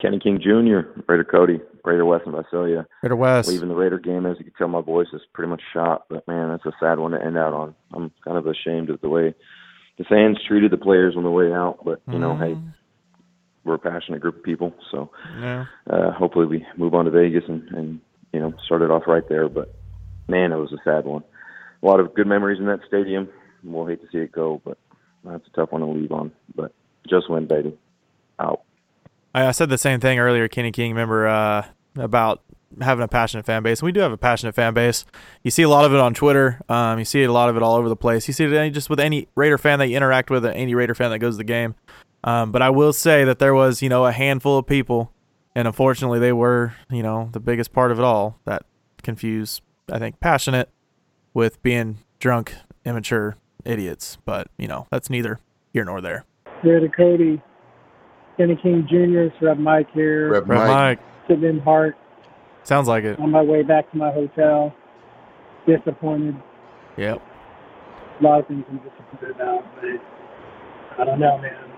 [0.00, 2.86] Kenny King Jr., Raider Cody, Raider West in Visalia.
[3.02, 3.48] Raider West.
[3.48, 6.04] Leaving the Raider game, as you can tell, my voice is pretty much shot.
[6.08, 7.74] But man, that's a sad one to end out on.
[7.92, 9.34] I'm kind of ashamed of the way
[9.98, 11.78] the fans treated the players on the way out.
[11.84, 12.56] But you know, hey,
[13.64, 15.66] we're a passionate group of people, so Yeah.
[15.88, 18.00] uh, hopefully we move on to Vegas and, and
[18.32, 19.48] you know start it off right there.
[19.48, 19.74] But
[20.28, 21.22] man, it was a sad one.
[21.82, 23.28] A lot of good memories in that stadium.
[23.62, 24.78] We'll hate to see it go, but
[25.24, 26.32] that's a tough one to leave on.
[26.54, 26.72] But
[27.08, 27.76] just win, baby.
[28.38, 28.62] Out.
[29.34, 30.90] I, said the same thing earlier, Kenny King.
[30.90, 31.66] Remember uh,
[31.96, 32.42] about
[32.80, 35.04] having a passionate fan base, and we do have a passionate fan base.
[35.42, 36.60] You see a lot of it on Twitter.
[36.68, 38.28] Um, you see a lot of it all over the place.
[38.28, 41.10] You see it just with any Raider fan that you interact with, any Raider fan
[41.10, 41.74] that goes to the game.
[42.22, 45.12] Um, but I will say that there was, you know, a handful of people,
[45.54, 48.64] and unfortunately, they were, you know, the biggest part of it all that
[49.02, 50.68] confuse, I think, passionate
[51.32, 52.54] with being drunk,
[52.84, 54.18] immature idiots.
[54.24, 55.40] But you know, that's neither
[55.72, 56.24] here nor there.
[56.62, 57.40] Raider Cody,
[58.40, 60.32] Kenny King Jr., it's Reb Mike here.
[60.32, 60.68] Rep Red Mike.
[60.68, 61.94] Mike, Sitting in Hart
[62.64, 63.18] sounds like it.
[63.18, 64.74] on my way back to my hotel.
[65.66, 66.34] Disappointed.
[66.96, 67.20] Yep.
[68.18, 69.84] A lot of things I'm disappointed about, but
[70.98, 71.70] I don't know, man.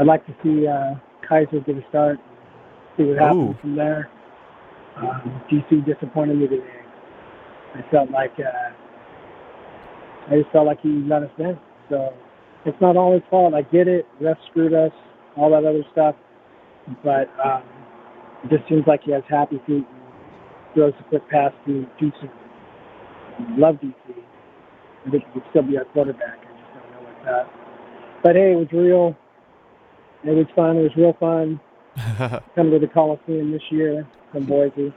[0.00, 0.94] I'd like to see uh,
[1.28, 2.18] Kizer get a start,
[2.96, 3.60] see what happens Ooh.
[3.60, 4.08] from there.
[4.96, 6.64] Um, DC disappointed me today.
[7.74, 11.60] I felt like uh, I just felt like he let us down.
[11.90, 12.14] So
[12.64, 13.54] it's not all his fault.
[13.54, 14.06] I get it.
[14.20, 14.92] Refs screwed us,
[15.36, 16.14] all that other stuff.
[17.02, 17.62] But um,
[18.44, 20.02] it just seems like he has happy feet and
[20.74, 22.30] throws a quick pass to DC.
[23.56, 23.94] Love DC.
[25.06, 26.38] I think he could still be our quarterback.
[26.38, 27.52] I just don't know what's up.
[28.22, 29.16] But hey, it was real.
[30.24, 30.76] It was fun.
[30.76, 31.60] It was real fun
[32.54, 34.94] coming to the Coliseum this year from Boise.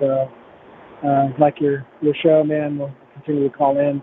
[0.00, 0.28] So,
[1.04, 2.78] uh, like your your show, man.
[2.78, 4.02] We'll continue to call in.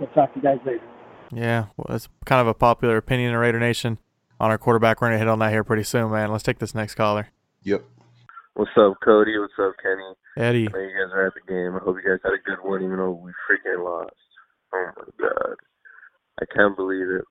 [0.00, 0.91] We'll talk to you guys later.
[1.32, 3.98] Yeah, well, that's kind of a popular opinion in Raider Nation
[4.38, 5.00] on our quarterback.
[5.00, 6.30] We're gonna hit on that here pretty soon, man.
[6.30, 7.28] Let's take this next caller.
[7.62, 7.82] Yep.
[8.54, 9.38] What's up, Cody?
[9.38, 10.12] What's up, Kenny?
[10.36, 10.68] Eddie.
[10.68, 11.74] I know you guys are at the game.
[11.74, 14.14] I hope you guys had a good one, even though we freaking lost.
[14.74, 15.56] Oh my god,
[16.40, 17.24] I can't believe it.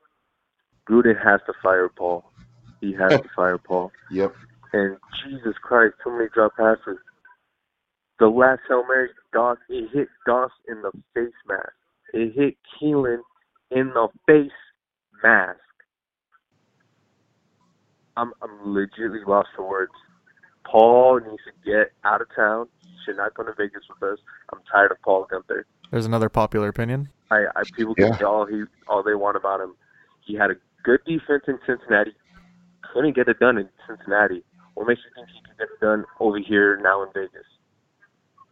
[0.90, 2.32] Gruden has to fire Paul.
[2.80, 3.92] He has to fire Paul.
[4.10, 4.34] Yep.
[4.74, 6.98] And Jesus Christ, too many drop passes.
[8.20, 11.74] The last Hail Mary, Doss, it hit Doss in the face mask.
[12.14, 13.20] It hit Keelan
[13.72, 14.52] in the face
[15.24, 15.60] mask.
[18.18, 19.94] I'm I'm legitimately lost for words.
[20.70, 22.68] Paul needs to get out of town.
[22.84, 24.20] He should not come to Vegas with us.
[24.54, 25.64] I'm tired of Paul Guenther.
[25.90, 27.10] There's another popular opinion.
[27.32, 29.76] I, I people can say all he all they want about him.
[30.26, 32.12] He had a good defense in Cincinnati.
[32.94, 34.44] Couldn't get it done in Cincinnati.
[34.74, 37.48] What makes you think he can get it done over here now in Vegas?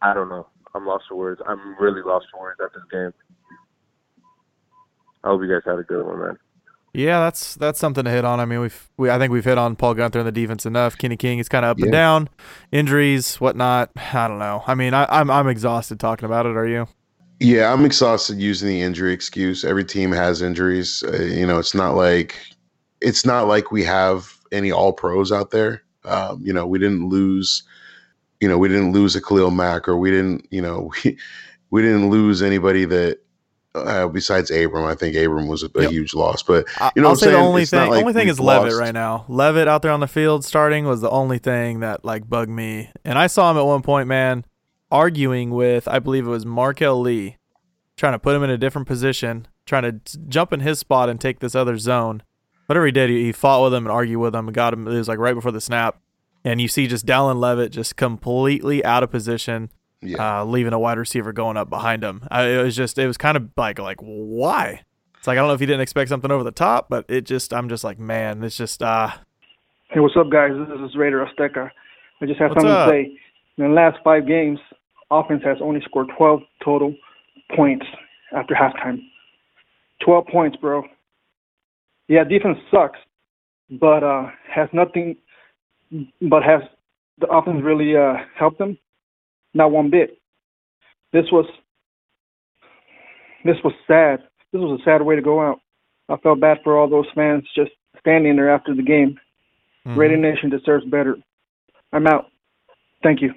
[0.02, 0.46] I don't know.
[0.74, 1.40] I'm lost for words.
[1.46, 3.12] I'm really lost for words at this game.
[5.24, 6.38] I hope you guys had a good one, man.
[6.92, 8.40] Yeah, that's that's something to hit on.
[8.40, 10.98] I mean, we've we I think we've hit on Paul Guenther and the defense enough.
[10.98, 12.28] Kenny King is kind of up and down,
[12.72, 13.90] injuries, whatnot.
[13.96, 14.64] I don't know.
[14.66, 16.56] I mean, I, I'm I'm exhausted talking about it.
[16.56, 16.88] Are you?
[17.38, 19.64] Yeah, I'm exhausted using the injury excuse.
[19.64, 21.04] Every team has injuries.
[21.06, 22.36] Uh, you know, it's not like
[23.00, 25.82] it's not like we have any all pros out there.
[26.04, 27.62] Um, you know, we didn't lose.
[28.40, 30.48] You know, we didn't lose a Khalil Mack, or we didn't.
[30.50, 31.16] You know, we
[31.70, 33.20] we didn't lose anybody that
[33.74, 34.84] uh, besides Abram.
[34.84, 36.66] I think Abram was a, a huge loss, but
[36.96, 38.74] you know, I'll what I'm say the only It's thing like only thing is Leavitt
[38.74, 39.24] right now.
[39.28, 42.90] Leavitt out there on the field starting was the only thing that like bugged me.
[43.04, 44.44] And I saw him at one point, man,
[44.90, 47.36] arguing with I believe it was Marquel Lee,
[47.96, 51.20] trying to put him in a different position, trying to jump in his spot and
[51.20, 52.22] take this other zone.
[52.66, 54.86] Whatever he did, he, he fought with him and argued with him and got him.
[54.86, 56.00] It was like right before the snap,
[56.44, 59.70] and you see just Dallin Leavitt just completely out of position,
[60.18, 62.26] uh, leaving a wide receiver going up behind him.
[62.30, 64.82] I, it was just it was kind of like like why?
[65.18, 67.22] It's like I don't know if he didn't expect something over the top, but it
[67.26, 69.10] just I'm just like man, it's just uh
[69.92, 70.52] Hey, what's up, guys?
[70.54, 71.68] This is Raider Azteca.
[72.22, 72.88] I just have something up?
[72.88, 73.18] to say.
[73.58, 74.60] In the last five games,
[75.10, 76.94] offense has only scored 12 total
[77.56, 77.84] points
[78.32, 79.00] after halftime.
[80.04, 80.84] 12 points, bro.
[82.06, 83.00] Yeah, defense sucks,
[83.68, 85.16] but uh, has nothing.
[86.22, 86.62] But has
[87.18, 88.78] the offense really uh, helped them?
[89.54, 90.18] Not one bit.
[91.12, 91.46] This was
[93.44, 94.20] this was sad.
[94.52, 95.60] This was a sad way to go out.
[96.08, 99.18] I felt bad for all those fans just standing there after the game.
[99.86, 101.16] Raider Nation deserves better.
[101.92, 102.26] I'm out.
[103.02, 103.32] Thank you.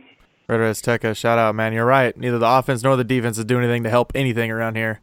[0.47, 1.73] Raider Azteca, shout out, man.
[1.73, 2.15] You're right.
[2.17, 4.99] Neither the offense nor the defense is doing anything to help anything around here.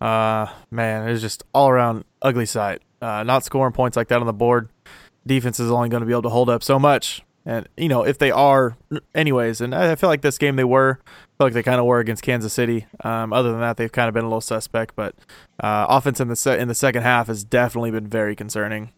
[0.00, 2.82] Uh, man, it's just all around ugly sight.
[3.00, 4.68] Uh, not scoring points like that on the board.
[5.26, 7.24] Defense is only going to be able to hold up so much.
[7.44, 8.76] And, you know, if they are,
[9.14, 11.06] anyways, and I I feel like this game they were, I
[11.38, 12.86] feel like they kind of were against Kansas City.
[13.02, 14.94] Um, other than that, they've kind of been a little suspect.
[14.94, 15.16] But
[15.60, 18.92] uh, offense in the se- in the second half has definitely been very concerning.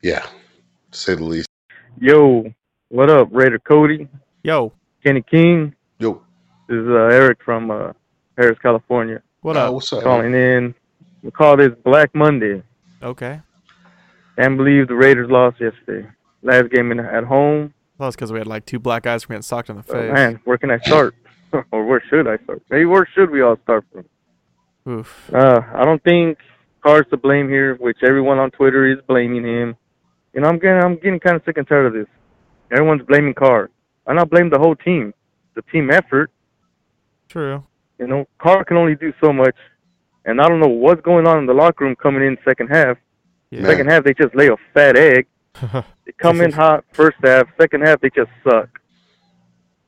[0.00, 0.24] Yeah,
[0.92, 1.48] to say the least.
[2.00, 2.52] Yo,
[2.88, 4.06] what up, Raider Cody?
[4.44, 4.72] Yo.
[5.02, 5.74] Kenny King.
[5.98, 6.22] Yo.
[6.68, 7.92] This is uh, Eric from uh,
[8.36, 9.22] Perris, California.
[9.40, 9.74] What Uh, up?
[9.74, 10.04] what's up?
[10.04, 10.72] Calling in.
[11.24, 12.62] We call this Black Monday.
[13.02, 13.40] Okay.
[14.36, 16.08] Can't believe the Raiders lost yesterday.
[16.42, 17.74] Last game in, at home.
[17.98, 19.92] Well, that's because we had like two black guys from getting socked in the Oh,
[19.92, 20.12] face.
[20.12, 21.14] man, where can I start?
[21.72, 22.62] or where should I start?
[22.70, 24.04] Maybe where should we all start from?
[24.88, 25.30] Oof.
[25.34, 26.38] Uh, I don't think
[26.82, 29.76] Carr's to blame here, which everyone on Twitter is blaming him.
[30.32, 32.06] You know, I'm getting I'm getting kind of sick and tired of this.
[32.70, 33.70] Everyone's blaming Carr.
[34.06, 35.12] I not blame the whole team.
[35.54, 36.30] The team effort.
[37.28, 37.64] True.
[37.98, 39.56] You know, Carr can only do so much,
[40.24, 42.96] and I don't know what's going on in the locker room coming in second half.
[43.50, 43.64] Yeah.
[43.66, 45.26] Second half, they just lay a fat egg.
[45.54, 47.46] They come in hot first half.
[47.60, 48.68] Second half, they just suck.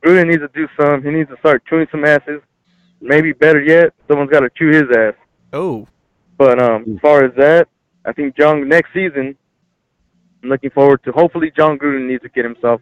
[0.05, 1.03] Gruden needs to do some.
[1.03, 2.41] He needs to start chewing some asses.
[3.01, 5.15] Maybe better yet, someone's got to chew his ass.
[5.53, 5.87] Oh.
[6.37, 7.69] But um, as far as that,
[8.05, 9.37] I think Jon next season,
[10.43, 11.13] I'm looking forward to.
[11.13, 12.81] Hopefully, Jon Gruden needs to get himself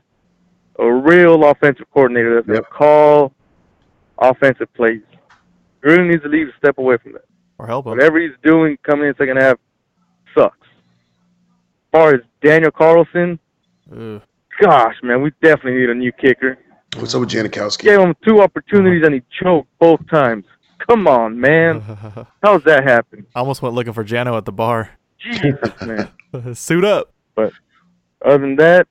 [0.78, 3.32] a real offensive coordinator that's going to call
[4.18, 5.02] offensive plays.
[5.84, 7.24] Gruden needs to leave a step away from that.
[7.58, 7.90] Or help him.
[7.90, 9.58] Whatever he's doing coming in second half
[10.36, 10.67] sucks.
[11.92, 13.38] As far as Daniel Carlson,
[13.90, 14.20] Ugh.
[14.60, 16.58] gosh, man, we definitely need a new kicker.
[16.96, 17.84] What's up with Janikowski?
[17.84, 20.44] Gave him two opportunities and he choked both times.
[20.86, 21.80] Come on, man.
[22.42, 23.26] How's that happen?
[23.34, 24.90] I almost went looking for Jano at the bar.
[25.18, 26.54] Jesus, man.
[26.54, 27.12] Suit up.
[27.34, 27.52] But
[28.24, 28.86] other than that,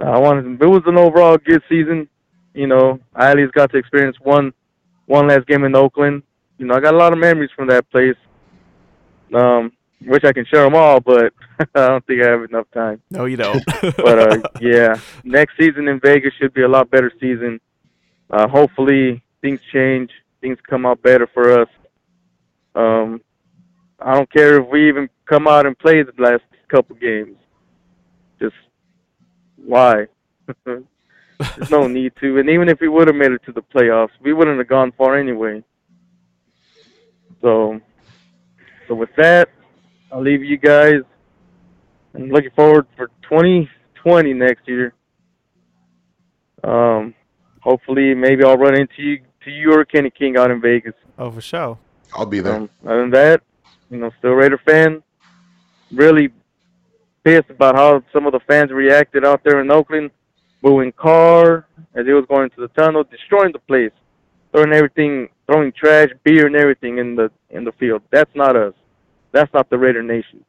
[0.00, 0.62] I wanted.
[0.62, 2.08] It was an overall good season.
[2.54, 4.52] You know, I at least got to experience one
[5.06, 6.22] one last game in Oakland.
[6.58, 8.16] You know, I got a lot of memories from that place.
[9.34, 9.72] Um,
[10.04, 11.32] wish I can share them all, but
[11.74, 13.00] I don't think I have enough time.
[13.10, 13.64] No, you don't.
[13.80, 17.60] but uh, yeah, next season in Vegas should be a lot better season.
[18.30, 21.68] Uh, hopefully things change, things come out better for us.
[22.74, 23.20] Um,
[24.00, 27.36] I don't care if we even come out and play the last couple games.
[28.38, 28.54] Just
[29.56, 30.06] why?
[30.64, 32.38] There's no need to.
[32.38, 34.92] And even if we would have made it to the playoffs, we wouldn't have gone
[34.92, 35.62] far anyway.
[37.40, 37.80] So,
[38.86, 39.48] so with that,
[40.10, 41.02] I'll leave you guys.
[42.14, 44.94] I'm looking forward for 2020 next year.
[46.64, 47.14] Um,
[47.60, 50.94] hopefully, maybe I'll run into you, to you or Kenny King out in Vegas.
[51.18, 51.78] Oh, for sure.
[52.14, 52.56] I'll be there.
[52.56, 53.42] Um, other than that,
[53.90, 55.02] you know, still Raider fan.
[55.92, 56.30] Really
[57.24, 60.10] pissed about how some of the fans reacted out there in Oakland,
[60.62, 63.92] booing Carr as he was going to the tunnel, destroying the place,
[64.52, 68.02] throwing everything, throwing trash, beer, and everything in the in the field.
[68.10, 68.74] That's not us.
[69.32, 70.44] That's not the Raider Nation.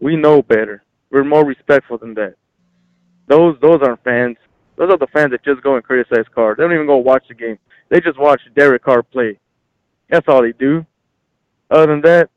[0.00, 0.82] We know better.
[1.10, 2.34] We're more respectful than that.
[3.26, 4.36] Those those aren't fans.
[4.76, 6.54] Those are the fans that just go and criticize Carr.
[6.56, 7.58] They don't even go watch the game.
[7.88, 9.38] They just watch Derek Carr play.
[10.10, 10.84] That's all they do.
[11.70, 12.30] Other than that,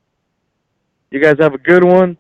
[1.12, 2.18] you guys have a good one.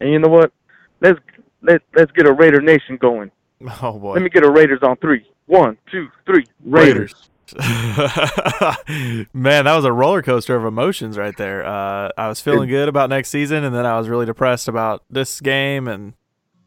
[0.00, 0.52] And you know what?
[1.00, 1.18] Let's
[1.62, 3.30] let let's get a Raider Nation going.
[3.82, 4.14] Oh boy.
[4.14, 5.26] Let me get a Raiders on three.
[5.46, 6.46] One, two, three.
[6.64, 7.28] Raiders.
[9.32, 11.64] Man, that was a roller coaster of emotions right there.
[11.66, 15.02] Uh, I was feeling good about next season, and then I was really depressed about
[15.10, 16.14] this game, and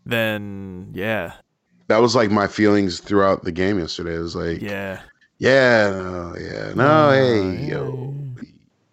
[0.06, 1.34] then yeah,
[1.88, 4.16] That was like my feelings throughout the game yesterday.
[4.16, 5.02] It was like, yeah,
[5.40, 8.14] yeah, no, yeah, no, hey, yo,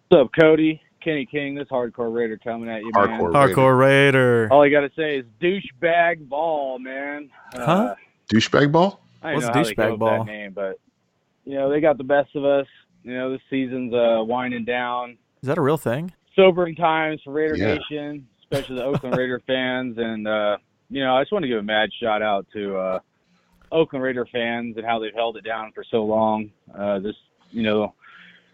[0.09, 0.81] What's up, Cody?
[1.01, 3.21] Kenny King, this hardcore Raider coming at you, man.
[3.21, 4.49] Hardcore hardcore Raider.
[4.51, 7.29] All I gotta say is douchebag ball, man.
[7.55, 7.95] Uh, Huh?
[8.31, 9.01] douchebag ball.
[9.21, 10.23] I don't What's know how they douchebag came up with ball?
[10.25, 10.79] that name, but
[11.49, 12.67] you know they got the best of us.
[13.03, 15.17] You know this season's uh, winding down.
[15.41, 16.13] Is that a real thing?
[16.35, 17.75] Sobering times for Raider Yeah.
[17.75, 20.57] Nation, especially the Oakland Raider fans, and uh,
[20.89, 22.99] you know I just want to give a mad shout out to uh,
[23.71, 26.51] Oakland Raider fans and how they've held it down for so long.
[26.77, 27.15] Uh, this,
[27.51, 27.95] you know,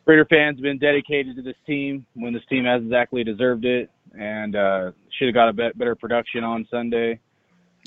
[0.05, 3.89] Raider fans have been dedicated to this team when this team hasn't exactly deserved it,
[4.17, 7.19] and uh, should have got a bet- better production on Sunday.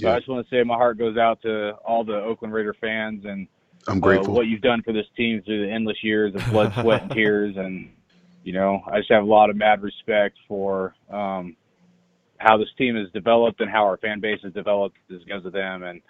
[0.01, 2.75] So I just want to say my heart goes out to all the Oakland Raider
[2.81, 3.49] fans and
[3.89, 4.35] I'm uh, grateful.
[4.35, 7.57] what you've done for this team through the endless years of blood, sweat, and tears.
[7.57, 7.91] And
[8.45, 11.57] you know, I just have a lot of mad respect for um,
[12.39, 15.83] how this team has developed and how our fan base has developed because of them.
[15.83, 16.01] And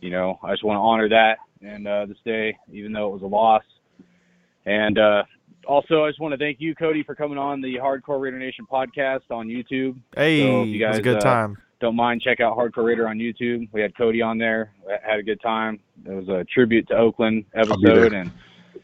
[0.00, 3.12] you know, I just want to honor that and uh, this day, even though it
[3.12, 3.62] was a loss.
[4.66, 5.24] And uh,
[5.66, 8.66] also, I just want to thank you, Cody, for coming on the Hardcore Raider Nation
[8.70, 9.96] podcast on YouTube.
[10.14, 11.58] Hey, so if you it was guys a good uh, time.
[11.82, 13.68] Don't mind, check out Hardcore Raider on YouTube.
[13.72, 14.72] We had Cody on there,
[15.04, 15.80] had a good time.
[16.06, 18.14] It was a tribute to Oakland be episode, there.
[18.14, 18.30] and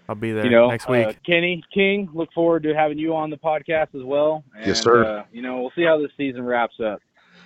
[0.09, 1.07] I'll be there you know, next week.
[1.07, 4.43] Uh, Kenny King, look forward to having you on the podcast as well.
[4.57, 5.05] And, Yes, sir.
[5.05, 7.01] Uh, you know, we'll see how this season wraps up.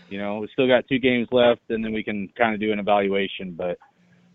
[0.08, 2.72] You know, we still got two games left, and then we can kind of do
[2.72, 3.52] an evaluation.
[3.52, 3.78] But,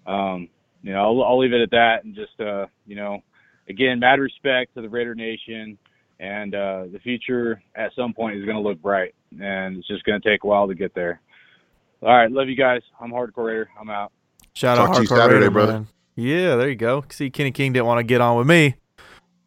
[0.06, 0.50] um,
[0.84, 3.22] you know, I'll, I'll leave it at that, and just, uh, you know,
[3.68, 5.78] again, mad respect to the Raider Nation,
[6.20, 10.04] and uh, the future at some point is going to look bright, and it's just
[10.04, 11.22] going to take a while to get there.
[12.02, 12.82] All right, love you guys.
[13.02, 13.70] I'm Hardcore Raider.
[13.80, 14.12] I'm out.
[14.54, 15.74] Shout Talk out to you Hardcore Saturday, Raider, brother.
[15.74, 15.88] man.
[16.16, 17.06] Yeah, there you go.
[17.10, 18.76] See, Kenny King didn't want to get on with me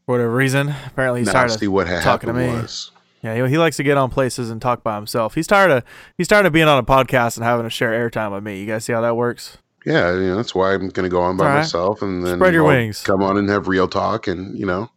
[0.07, 0.75] for whatever reason.
[0.87, 2.47] Apparently, he's Now, tired see of what talking to me.
[2.49, 2.91] was-
[3.23, 5.35] Yeah, he, he likes to get on places and talk by himself.
[5.35, 5.85] He's tired of
[6.17, 8.61] he's tired of being on a podcast and having to share airtime with me.
[8.61, 9.59] You guys see how that works?
[9.87, 11.57] Yeah, you know, that's why I'm going to go on by All right.
[11.59, 13.03] myself and then Spread your I'll wings.
[13.03, 14.91] Come on and have real talk, and you know,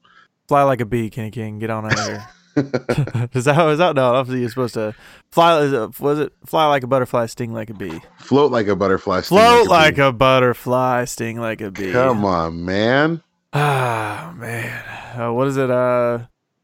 [0.48, 1.58] Fly like a bee, Kenny King.
[1.60, 2.28] Get on out of here.
[3.34, 3.96] is that how is that?
[3.96, 4.94] No, obviously you're supposed to
[5.32, 5.64] fly.
[5.66, 8.00] it- Was it fly like a butterfly, sting like a bee?
[8.20, 9.22] float like a butterfly.
[9.22, 11.92] sting Float a like a butterfly, sting like a bee.
[11.92, 13.24] Come on, man.
[13.54, 14.84] Ah man,
[15.20, 15.70] uh, what is it?
[15.70, 16.20] Uh,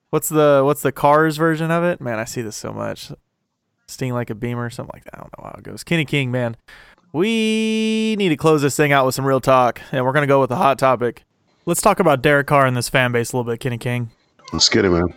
[0.10, 2.02] what's the what's the Cars version of it?
[2.02, 3.12] Man, I see this so much.
[3.88, 5.16] Sting like a beamer, or something like that.
[5.16, 5.84] I don't know how it goes.
[5.84, 6.56] Kenny King, man,
[7.14, 10.40] we need to close this thing out with some real talk, and we're gonna go
[10.42, 11.24] with a hot topic.
[11.66, 14.10] Let's talk about Derek Carr and this fan base a little bit, Kenny King.
[14.54, 15.14] Let's get it, man.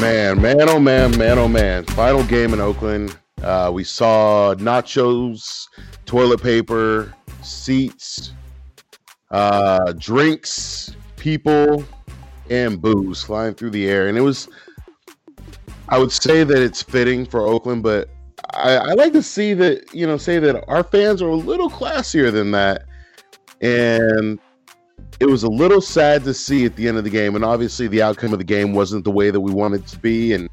[0.00, 1.84] Man, man, oh man, man, oh man.
[1.84, 3.16] Final game in Oakland.
[3.42, 5.68] Uh, we saw nachos,
[6.04, 8.32] toilet paper, seats,
[9.30, 11.82] uh, drinks, people,
[12.50, 14.48] and booze flying through the air, and it was.
[15.88, 18.10] I would say that it's fitting for Oakland, but
[18.52, 21.70] I, I like to see that you know say that our fans are a little
[21.70, 22.84] classier than that,
[23.62, 24.38] and
[25.20, 27.34] it was a little sad to see at the end of the game.
[27.36, 29.98] And obviously, the outcome of the game wasn't the way that we wanted it to
[29.98, 30.48] be, and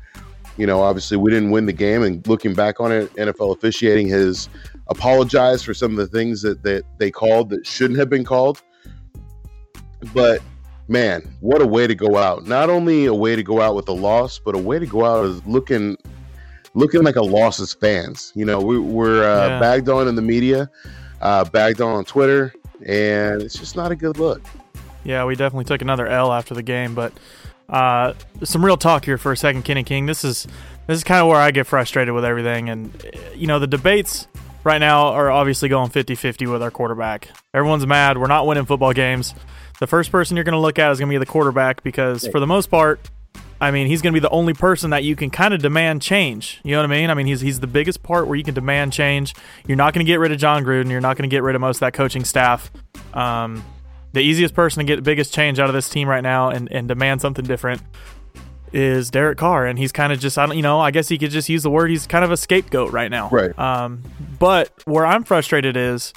[0.57, 2.03] you know, obviously, we didn't win the game.
[2.03, 4.49] And looking back on it, NFL officiating has
[4.87, 8.61] apologized for some of the things that that they called that shouldn't have been called.
[10.13, 10.41] But
[10.87, 12.45] man, what a way to go out!
[12.45, 15.05] Not only a way to go out with a loss, but a way to go
[15.05, 15.97] out as looking
[16.75, 18.31] looking like a loss as fans.
[18.35, 19.59] You know, we, we're uh, Yeah.
[19.59, 20.69] bagged on in the media,
[21.21, 22.53] uh, bagged on on Twitter,
[22.85, 24.41] and it's just not a good look.
[25.03, 27.13] Yeah, we definitely took another L after the game, but
[27.69, 28.13] uh,
[28.43, 30.05] some real talk here for a second, Kenny King.
[30.05, 30.47] This is
[30.87, 32.91] this is kind of where I get frustrated with everything, and
[33.35, 34.27] you know the debates
[34.63, 37.29] right now are obviously going 50-50 with our quarterback.
[37.53, 38.17] Everyone's mad.
[38.17, 39.33] We're not winning football games.
[39.79, 42.25] The first person you're going to look at is going to be the quarterback because
[42.27, 42.99] for the most part,
[43.63, 46.01] I mean, he's going to be the only person that you can kind of demand
[46.01, 46.59] change.
[46.63, 47.09] You know what I mean?
[47.09, 49.33] I mean, he's he's the biggest part where you can demand change.
[49.65, 50.89] You're not going to get rid of Jon Gruden.
[50.89, 52.69] You're not going to get rid of most of that coaching staff.
[53.13, 53.63] Um,
[54.11, 56.69] the easiest person to get the biggest change out of this team right now and,
[56.71, 57.81] and demand something different
[58.73, 61.17] is Derek Carr, and he's kind of just I don't you know I guess he
[61.17, 63.29] could just use the word he's kind of a scapegoat right now.
[63.29, 63.57] Right.
[63.57, 64.03] Um,
[64.39, 66.13] but where I'm frustrated is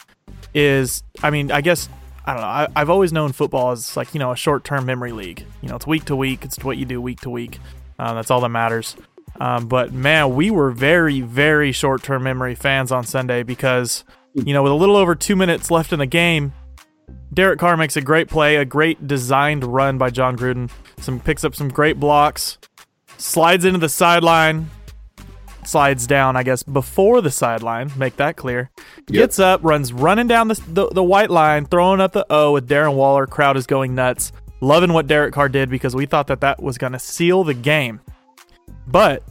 [0.53, 1.89] is I mean I guess
[2.27, 4.87] I don't know I, I've always known football is like you know a short term
[4.87, 5.45] memory league.
[5.63, 6.45] You know it's week to week.
[6.45, 7.59] It's what you do week to week.
[7.99, 8.97] Uh, that's all that matters.
[9.41, 14.05] Um, but man, we were very very short term memory fans on Sunday because
[14.35, 16.53] you know with a little over two minutes left in the game.
[17.33, 20.71] Derek Carr makes a great play, a great designed run by Jon Gruden.
[20.99, 22.57] Some picks up some great blocks,
[23.19, 24.71] slides into the sideline,
[25.67, 27.91] slides down, I guess, before the sideline.
[27.97, 28.71] Make that clear.
[29.07, 32.69] Gets up, runs running down the, the the white line, throwing up the O with
[32.69, 33.27] Darren Waller.
[33.27, 36.79] Crowd is going nuts, loving what Derek Carr did because we thought that that was
[36.79, 38.01] going to seal the game.
[38.87, 39.23] But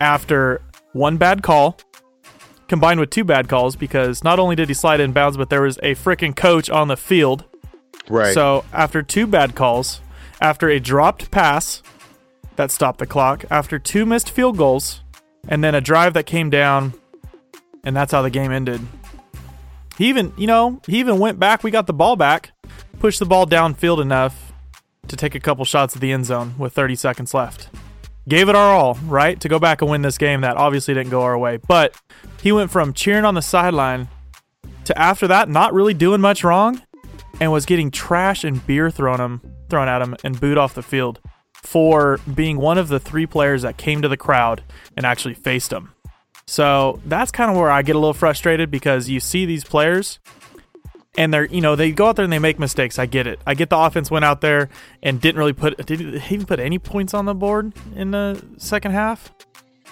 [0.00, 0.60] after
[0.92, 1.78] one bad call,
[2.68, 5.62] combined with two bad calls, because not only did he slide in bounds, but there
[5.62, 7.44] was a freaking coach on the field.
[8.08, 8.34] Right.
[8.34, 10.00] So after two bad calls,
[10.40, 11.82] after a dropped pass
[12.56, 15.01] that stopped the clock, after two missed field goals,
[15.48, 16.94] and then a drive that came down,
[17.84, 18.80] and that's how the game ended.
[19.98, 21.62] He even, you know, he even went back.
[21.62, 22.52] We got the ball back,
[22.98, 24.52] pushed the ball downfield enough
[25.08, 27.68] to take a couple shots at the end zone with 30 seconds left.
[28.28, 31.10] Gave it our all, right, to go back and win this game that obviously didn't
[31.10, 31.56] go our way.
[31.56, 32.00] But
[32.40, 34.08] he went from cheering on the sideline
[34.84, 36.80] to after that not really doing much wrong
[37.40, 40.82] and was getting trash and beer thrown him thrown at him and booed off the
[40.82, 41.20] field
[41.62, 44.62] for being one of the three players that came to the crowd
[44.96, 45.92] and actually faced him.
[46.46, 50.18] So that's kind of where I get a little frustrated because you see these players
[51.16, 52.98] and they're you know they go out there and they make mistakes.
[52.98, 53.38] I get it.
[53.46, 54.68] I get the offense went out there
[55.02, 58.92] and didn't really put did even put any points on the board in the second
[58.92, 59.32] half?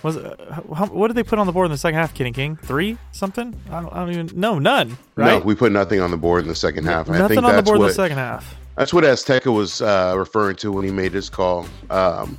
[0.03, 2.15] Was uh, it, how, what did they put on the board in the second half?
[2.15, 3.55] Kenny King three something?
[3.71, 5.39] I don't, I don't even no none right.
[5.39, 7.09] No, we put nothing on the board in the second half.
[7.09, 8.57] Nothing think on the board in the second half.
[8.77, 11.67] That's what Azteca was uh, referring to when he made his call.
[11.91, 12.39] Um,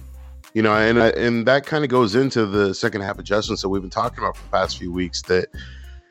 [0.53, 3.81] you know, and and that kind of goes into the second half adjustments that we've
[3.81, 5.21] been talking about for the past few weeks.
[5.23, 5.47] That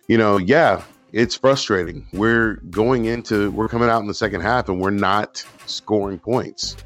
[0.08, 2.06] you know, yeah, it's frustrating.
[2.12, 6.76] We're going into we're coming out in the second half and we're not scoring points.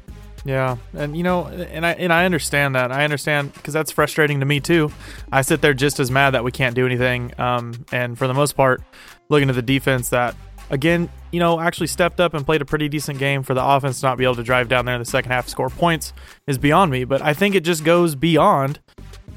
[0.43, 2.91] Yeah, and you know, and I and I understand that.
[2.91, 4.91] I understand because that's frustrating to me too.
[5.31, 7.33] I sit there just as mad that we can't do anything.
[7.39, 8.83] Um, and for the most part,
[9.27, 10.35] looking at the defense that
[10.69, 13.99] again, you know, actually stepped up and played a pretty decent game for the offense
[13.99, 16.13] to not be able to drive down there in the second half, score points
[16.47, 17.03] is beyond me.
[17.03, 18.79] But I think it just goes beyond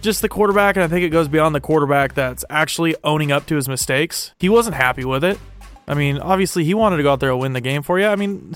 [0.01, 3.47] just the quarterback, and I think it goes beyond the quarterback that's actually owning up
[3.47, 4.33] to his mistakes.
[4.39, 5.39] He wasn't happy with it.
[5.87, 8.07] I mean, obviously, he wanted to go out there and win the game for you.
[8.07, 8.55] I mean,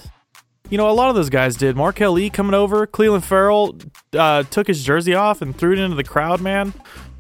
[0.68, 1.76] you know, a lot of those guys did.
[1.76, 3.76] Marquel Lee coming over, Clelin Ferrell
[4.12, 6.74] uh, took his jersey off and threw it into the crowd, man.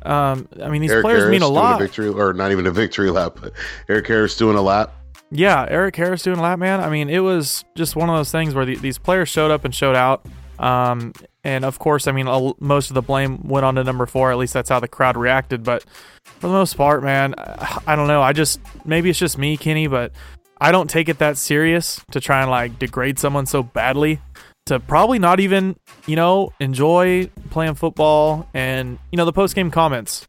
[0.04, 1.78] Um, I mean, these Eric players Harris mean a lot.
[1.78, 3.52] victory, or not even a victory lap, but
[3.88, 4.92] Erik Harris doing a lap.
[5.34, 6.80] Yeah, Erik Harris doing lap, man.
[6.80, 9.64] I mean, it was just one of those things where the, these players showed up
[9.64, 10.26] and showed out.
[10.58, 12.26] Um, and of course, I mean,
[12.60, 14.30] most of the blame went on to number four.
[14.30, 15.64] At least that's how the crowd reacted.
[15.64, 15.84] But
[16.22, 18.20] for the most part, man, I I don't know.
[18.20, 20.12] I just maybe it's just me, Kenny, but
[20.60, 24.20] I don't take it that serious to try and like degrade someone so badly
[24.66, 25.76] to probably not even,
[26.06, 30.28] you know, enjoy playing football and you know the post game comments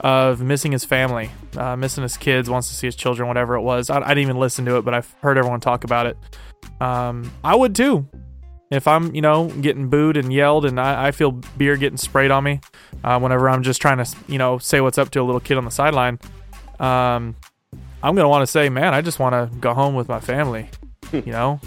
[0.00, 3.62] of missing his family, uh, missing his kids, wants to see his children, whatever it
[3.62, 3.90] was.
[3.90, 6.16] I, I didn't even listen to it, but I've heard everyone talk about it.
[6.80, 8.06] Um, I would too.
[8.70, 12.30] If I'm, you know, getting booed and yelled and I, I feel beer getting sprayed
[12.30, 12.60] on me
[13.02, 15.56] uh, whenever I'm just trying to, you know, say what's up to a little kid
[15.56, 16.18] on the sideline,
[16.78, 17.34] um,
[18.02, 20.20] I'm going to want to say, man, I just want to go home with my
[20.20, 20.68] family.
[21.12, 21.60] You know,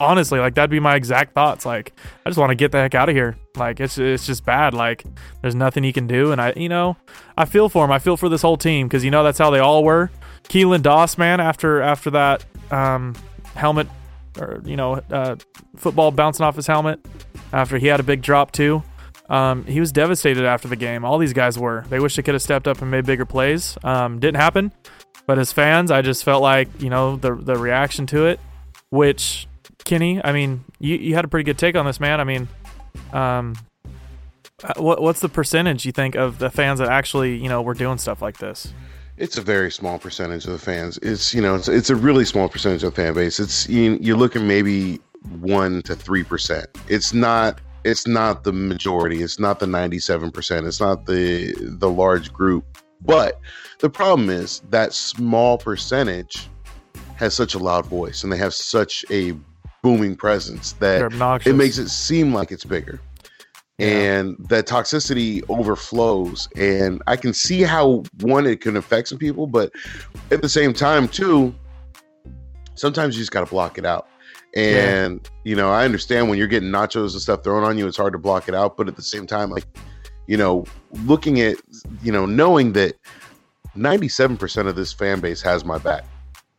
[0.00, 1.66] honestly, like that'd be my exact thoughts.
[1.66, 1.92] Like,
[2.24, 3.36] I just want to get the heck out of here.
[3.56, 4.74] Like, it's it's just bad.
[4.74, 5.04] Like,
[5.42, 6.96] there's nothing he can do, and I, you know,
[7.36, 7.92] I feel for him.
[7.92, 10.10] I feel for this whole team because you know that's how they all were.
[10.44, 13.14] Keelan Doss, man, after after that um,
[13.54, 13.88] helmet
[14.38, 15.36] or you know uh,
[15.76, 17.00] football bouncing off his helmet
[17.52, 18.82] after he had a big drop too.
[19.28, 21.04] Um, he was devastated after the game.
[21.04, 21.84] All these guys were.
[21.88, 23.78] They wish they could have stepped up and made bigger plays.
[23.84, 24.72] Um, didn't happen.
[25.26, 28.40] But as fans, I just felt like you know the the reaction to it,
[28.90, 29.48] which
[29.84, 32.20] Kenny, I mean, you you had a pretty good take on this, man.
[32.20, 32.48] I mean,
[33.12, 33.56] um,
[34.62, 37.74] uh, what what's the percentage you think of the fans that actually you know were
[37.74, 38.72] doing stuff like this?
[39.16, 40.98] It's a very small percentage of the fans.
[40.98, 43.40] It's you know it's, it's a really small percentage of the fan base.
[43.40, 45.00] It's you, you're looking maybe
[45.40, 46.66] one to three percent.
[46.88, 49.22] It's not it's not the majority.
[49.22, 50.66] It's not the ninety seven percent.
[50.66, 52.64] It's not the the large group.
[53.02, 53.40] But
[53.78, 56.49] the problem is that small percentage
[57.20, 59.34] has such a loud voice and they have such a
[59.82, 61.12] booming presence that
[61.46, 62.98] it makes it seem like it's bigger.
[63.78, 69.46] And that toxicity overflows and i can see how one it can affect some people
[69.46, 69.72] but
[70.30, 71.54] at the same time too
[72.74, 74.06] sometimes you just got to block it out.
[74.54, 75.30] And yeah.
[75.44, 78.12] you know i understand when you're getting nachos and stuff thrown on you it's hard
[78.12, 79.64] to block it out but at the same time like
[80.26, 80.64] you know
[81.04, 81.56] looking at
[82.02, 82.96] you know knowing that
[83.76, 86.04] 97% of this fan base has my back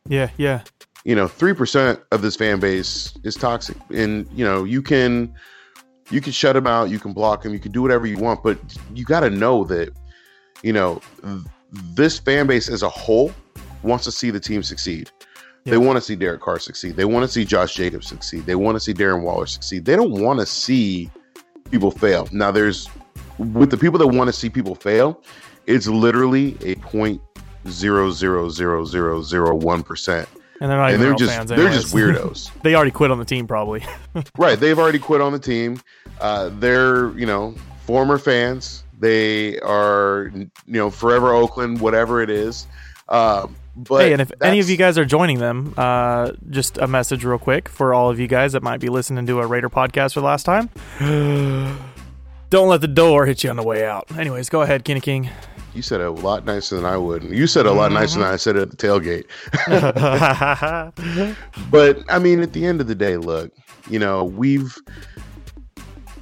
[0.08, 0.62] yeah yeah
[1.04, 5.34] you know 3% of this fan base is toxic and you know you can
[6.12, 8.43] you can shut them out, you can block them, you can do whatever you want,
[8.43, 8.60] but
[8.93, 9.93] you got to know that,
[10.62, 11.02] you know,
[11.72, 13.32] this fan base as a whole
[13.82, 15.10] wants to see the team succeed.
[15.64, 16.95] They want to see Derek Carr succeed.
[16.95, 18.47] They want to see Josh Jacobs succeed.
[18.47, 19.86] They want to see Darren Waller succeed.
[19.86, 21.12] They don't want to see
[21.70, 22.28] people fail.
[22.32, 22.89] Now, there's
[23.38, 25.22] with the people that want to see people fail,
[25.68, 27.22] it's literally a point
[27.70, 30.28] zero zero zero zero zero one percent
[30.62, 32.51] and they're not and they're just they're just weirdos.
[32.62, 33.84] they already quit on the team, probably.
[34.38, 35.82] right, they've already quit on the team.
[36.22, 37.55] Uh, they're you know
[37.86, 38.84] former fans.
[38.99, 42.68] They are you know forever Oakland, whatever it is.
[43.09, 46.86] Um, but hey, and if any of you guys are joining them, uh, just a
[46.86, 49.70] message real quick for all of you guys that might be listening to a Raider
[49.70, 50.70] podcast for the last time.
[52.52, 54.12] Don't let the door hit you on the way out.
[54.18, 55.30] Anyways, go ahead, Kenny King.
[55.74, 57.24] You said it a lot nicer than I would.
[57.24, 58.02] You said a lot mm-hmm.
[58.02, 59.24] nicer than I said at the tailgate.
[61.72, 63.54] but I mean, at the end of the day, look,
[63.89, 64.78] you know, we've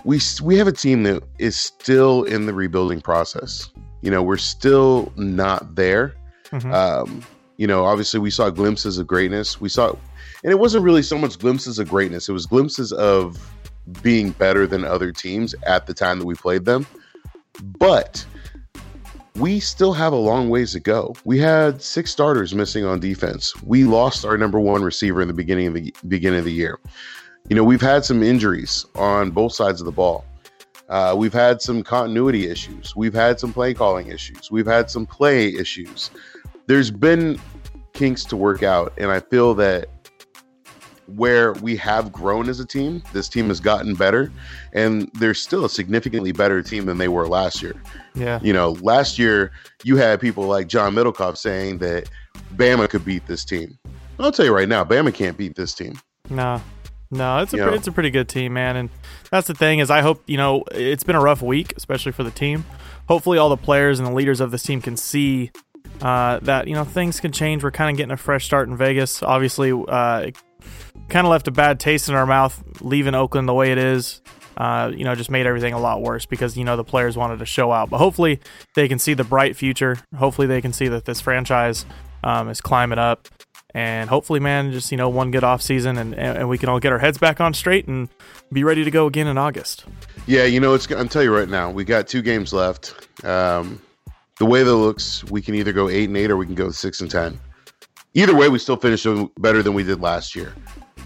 [0.03, 3.71] we we have a team that is still in the rebuilding process.
[4.01, 6.15] You know, we're still not there.
[6.51, 6.71] Mm-hmm.
[6.71, 7.23] Um,
[7.57, 9.59] you know, obviously, we saw glimpses of greatness.
[9.59, 9.95] We saw,
[10.43, 12.30] and it wasn't really so much glimpses of greatness.
[12.30, 13.36] It was glimpses of
[14.01, 16.87] being better than other teams at the time that we played them.
[17.77, 18.25] But
[19.35, 21.15] we still have a long ways to go.
[21.23, 23.53] We had six starters missing on defense.
[23.63, 26.79] We lost our number one receiver in the beginning of the beginning of the year.
[27.47, 30.25] You know, we've had some injuries on both sides of the ball.
[30.89, 32.95] Uh, we've had some continuity issues.
[32.95, 34.51] We've had some play calling issues.
[34.51, 36.09] We've had some play issues.
[36.65, 37.39] There's been
[37.93, 39.87] kinks to work out, and I feel that
[41.16, 44.32] where we have grown as a team, this team has gotten better,
[44.74, 47.76] and they're still a significantly better team than they were last year.
[48.16, 48.39] Yeah.
[48.41, 49.51] You know, last year
[49.84, 52.10] you had people like John Middlekauff saying that
[52.55, 53.78] Bama could beat this team.
[54.20, 55.99] I'll tell you right now, Bama can't beat this team.
[56.30, 56.62] No.
[57.12, 58.89] No, it's a it's a pretty good team, man, and
[59.32, 62.24] that's the thing is I hope you know it's been a rough week, especially for
[62.24, 62.66] the team.
[63.07, 65.49] Hopefully, all the players and the leaders of this team can see
[66.01, 67.64] uh, that you know things can change.
[67.64, 69.24] We're kind of getting a fresh start in Vegas.
[69.24, 70.28] Obviously, uh,
[71.10, 74.22] kind of left a bad taste in our mouth leaving Oakland the way it is.
[74.57, 77.39] Uh, you know, just made everything a lot worse because you know the players wanted
[77.39, 77.89] to show out.
[77.89, 78.41] But hopefully,
[78.76, 79.97] they can see the bright future.
[80.18, 81.86] Hopefully, they can see that this franchise
[82.26, 83.30] um, is climbing up,
[83.74, 86.80] and hopefully, man, just you know, one good off season, and and we can all
[86.80, 88.10] get our heads back on straight and
[88.51, 89.86] be ready to go again in August.
[90.28, 90.91] Yeah, you know, it's.
[90.91, 93.07] I'm tell you right now, we got two games left.
[93.24, 93.82] Um,
[94.39, 96.70] the way that looks, we can either go eight and eight or we can go
[96.70, 97.39] six and ten
[98.14, 99.05] either way, we still finish
[99.38, 100.53] better than we did last year.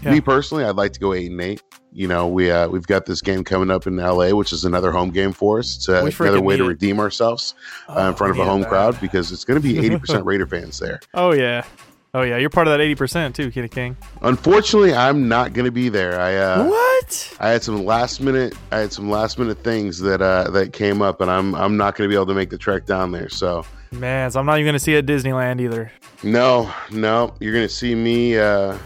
[0.04, 0.12] Yeah.
[0.12, 1.62] Me personally, I'd like to go eight and eight.
[1.92, 4.90] You know, we uh, we've got this game coming up in LA, which is another
[4.90, 5.76] home game for us.
[5.76, 7.54] It's uh, another way to redeem ourselves
[7.88, 8.68] uh, oh, in front of a home that.
[8.68, 11.00] crowd because it's going to be eighty percent Raider fans there.
[11.14, 11.64] Oh yeah,
[12.12, 13.96] oh yeah, you're part of that eighty percent too, Kenny King.
[14.22, 16.20] Unfortunately, I'm not going to be there.
[16.20, 17.36] I uh, what?
[17.38, 18.54] I had some last minute.
[18.72, 21.96] I had some last minute things that uh, that came up, and I'm I'm not
[21.96, 23.28] going to be able to make the trek down there.
[23.28, 25.92] So man, so I'm not even going to see it at Disneyland either.
[26.24, 27.34] No, no.
[27.38, 28.38] You're gonna see me.
[28.38, 28.78] Uh,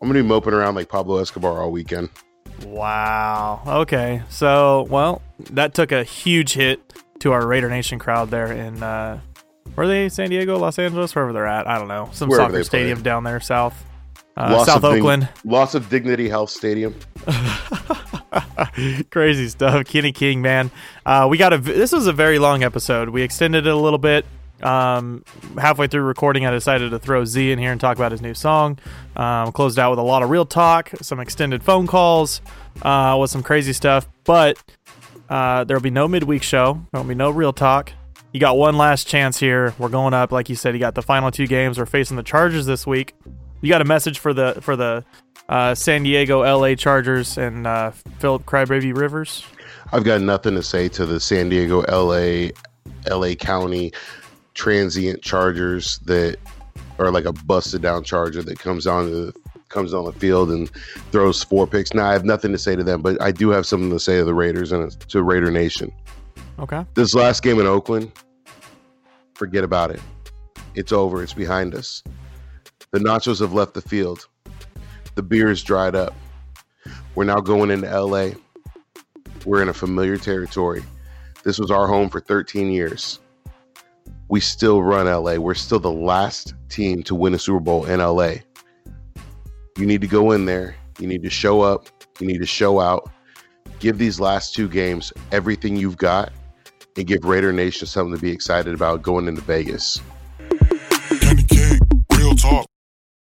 [0.00, 2.08] I'm gonna be moping around like Pablo Escobar all weekend.
[2.66, 3.62] Wow.
[3.66, 4.22] Okay.
[4.30, 6.80] So, well, that took a huge hit
[7.20, 9.20] to our Raider Nation crowd there in uh,
[9.74, 10.08] where are they?
[10.08, 11.66] San Diego, Los Angeles, wherever they're at.
[11.68, 12.08] I don't know.
[12.12, 13.84] Some Wherever soccer stadium down there south.
[14.36, 15.28] uh, South of dig- Oakland.
[15.44, 16.94] loss of Dignity Health Stadium.
[19.10, 20.70] Crazy stuff, Kenny King, man.
[21.04, 21.58] Uh, we got a.
[21.58, 23.08] This was a very long episode.
[23.10, 24.24] We extended it a little bit.
[24.62, 25.24] Um,
[25.56, 28.34] halfway through recording, I decided to throw Z in here and talk about his new
[28.34, 28.78] song.
[29.16, 32.40] Um, closed out with a lot of real talk, some extended phone calls,
[32.82, 34.08] uh, with some crazy stuff.
[34.24, 34.58] But
[35.28, 36.80] uh, there'll be no midweek show.
[36.92, 37.92] There'll be no real talk.
[38.32, 39.74] You got one last chance here.
[39.78, 40.74] We're going up, like you said.
[40.74, 41.78] You got the final two games.
[41.78, 43.14] We're facing the Chargers this week.
[43.60, 45.04] You got a message for the for the
[45.48, 46.76] uh, San Diego, L.A.
[46.76, 49.44] Chargers and uh, Philip Crybaby Rivers.
[49.92, 52.50] I've got nothing to say to the San Diego, LA,
[53.10, 53.92] LA County
[54.58, 56.36] transient Chargers that
[56.98, 59.32] are like a busted down Charger that comes on the
[59.68, 60.68] comes on the field and
[61.12, 61.94] throws four picks.
[61.94, 64.16] Now I have nothing to say to them, but I do have something to say
[64.16, 65.92] to the Raiders and to Raider Nation.
[66.58, 66.84] Okay.
[66.94, 68.10] This last game in Oakland,
[69.34, 70.00] forget about it.
[70.74, 71.22] It's over.
[71.22, 72.02] It's behind us.
[72.90, 74.26] The nachos have left the field.
[75.14, 76.14] The beer is dried up.
[77.14, 78.30] We're now going into LA.
[79.44, 80.82] We're in a familiar territory.
[81.44, 83.20] This was our home for 13 years.
[84.28, 85.36] We still run LA.
[85.36, 88.34] We're still the last team to win a Super Bowl in LA.
[89.78, 90.76] You need to go in there.
[90.98, 91.88] You need to show up.
[92.20, 93.10] You need to show out.
[93.78, 96.32] Give these last two games everything you've got
[96.96, 100.00] and give Raider Nation something to be excited about going into Vegas.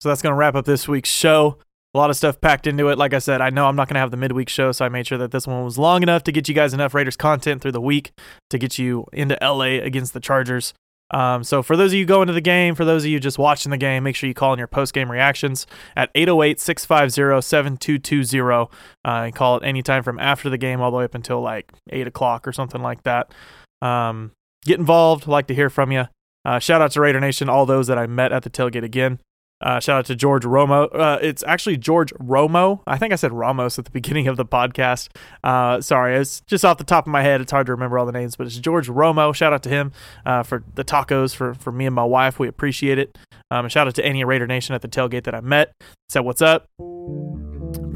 [0.00, 1.58] So that's going to wrap up this week's show.
[1.94, 2.98] A lot of stuff packed into it.
[2.98, 4.90] Like I said, I know I'm not going to have the midweek show, so I
[4.90, 7.62] made sure that this one was long enough to get you guys enough Raiders content
[7.62, 8.12] through the week
[8.50, 10.74] to get you into LA against the Chargers.
[11.10, 13.38] Um, so for those of you going to the game, for those of you just
[13.38, 15.66] watching the game, make sure you call in your post game reactions
[15.96, 18.66] at 808-650-7220 uh,
[19.04, 22.06] and call it anytime from after the game all the way up until like 8
[22.06, 23.32] o'clock or something like that.
[23.80, 24.32] Um,
[24.64, 25.26] get involved.
[25.26, 26.08] Like to hear from you.
[26.44, 29.20] Uh, shout out to Raider Nation, all those that I met at the tailgate again.
[29.60, 30.88] Uh, shout out to George Romo.
[30.94, 32.80] Uh, it's actually George Romo.
[32.86, 35.08] I think I said Ramos at the beginning of the podcast.
[35.42, 37.40] Uh, sorry, it's just off the top of my head.
[37.40, 39.34] It's hard to remember all the names, but it's George Romo.
[39.34, 39.92] Shout out to him
[40.24, 42.38] uh, for the tacos for, for me and my wife.
[42.38, 43.18] We appreciate it.
[43.50, 45.72] Um, shout out to any Raider Nation at the tailgate that I met.
[46.08, 46.66] Said what's up.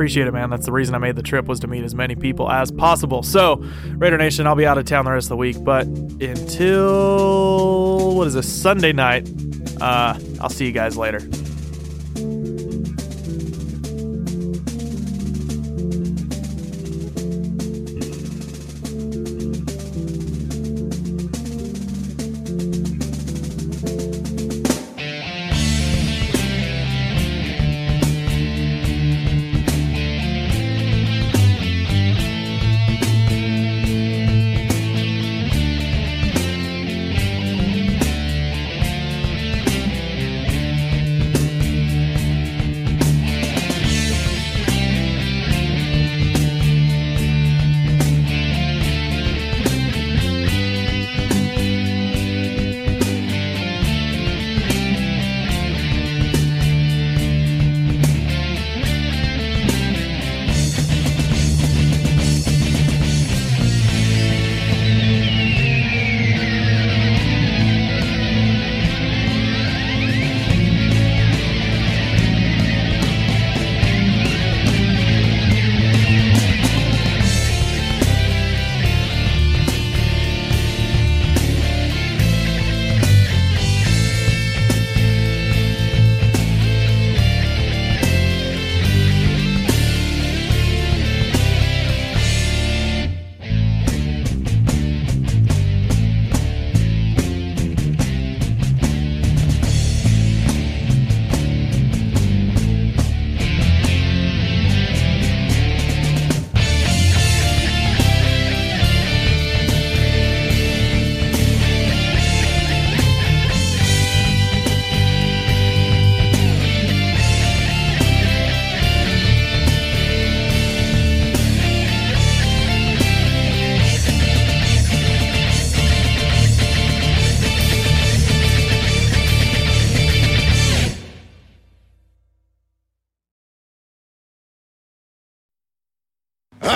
[0.03, 0.51] Appreciate it, man.
[0.51, 3.23] That's the reason I made the trip was to meet as many people as possible.
[3.23, 3.65] So,
[3.99, 7.37] Raider Nation, I'll be out of town the rest of the week, but until
[8.17, 9.31] what is this Sunday night?
[9.81, 11.21] Uh, I'll see you guys later.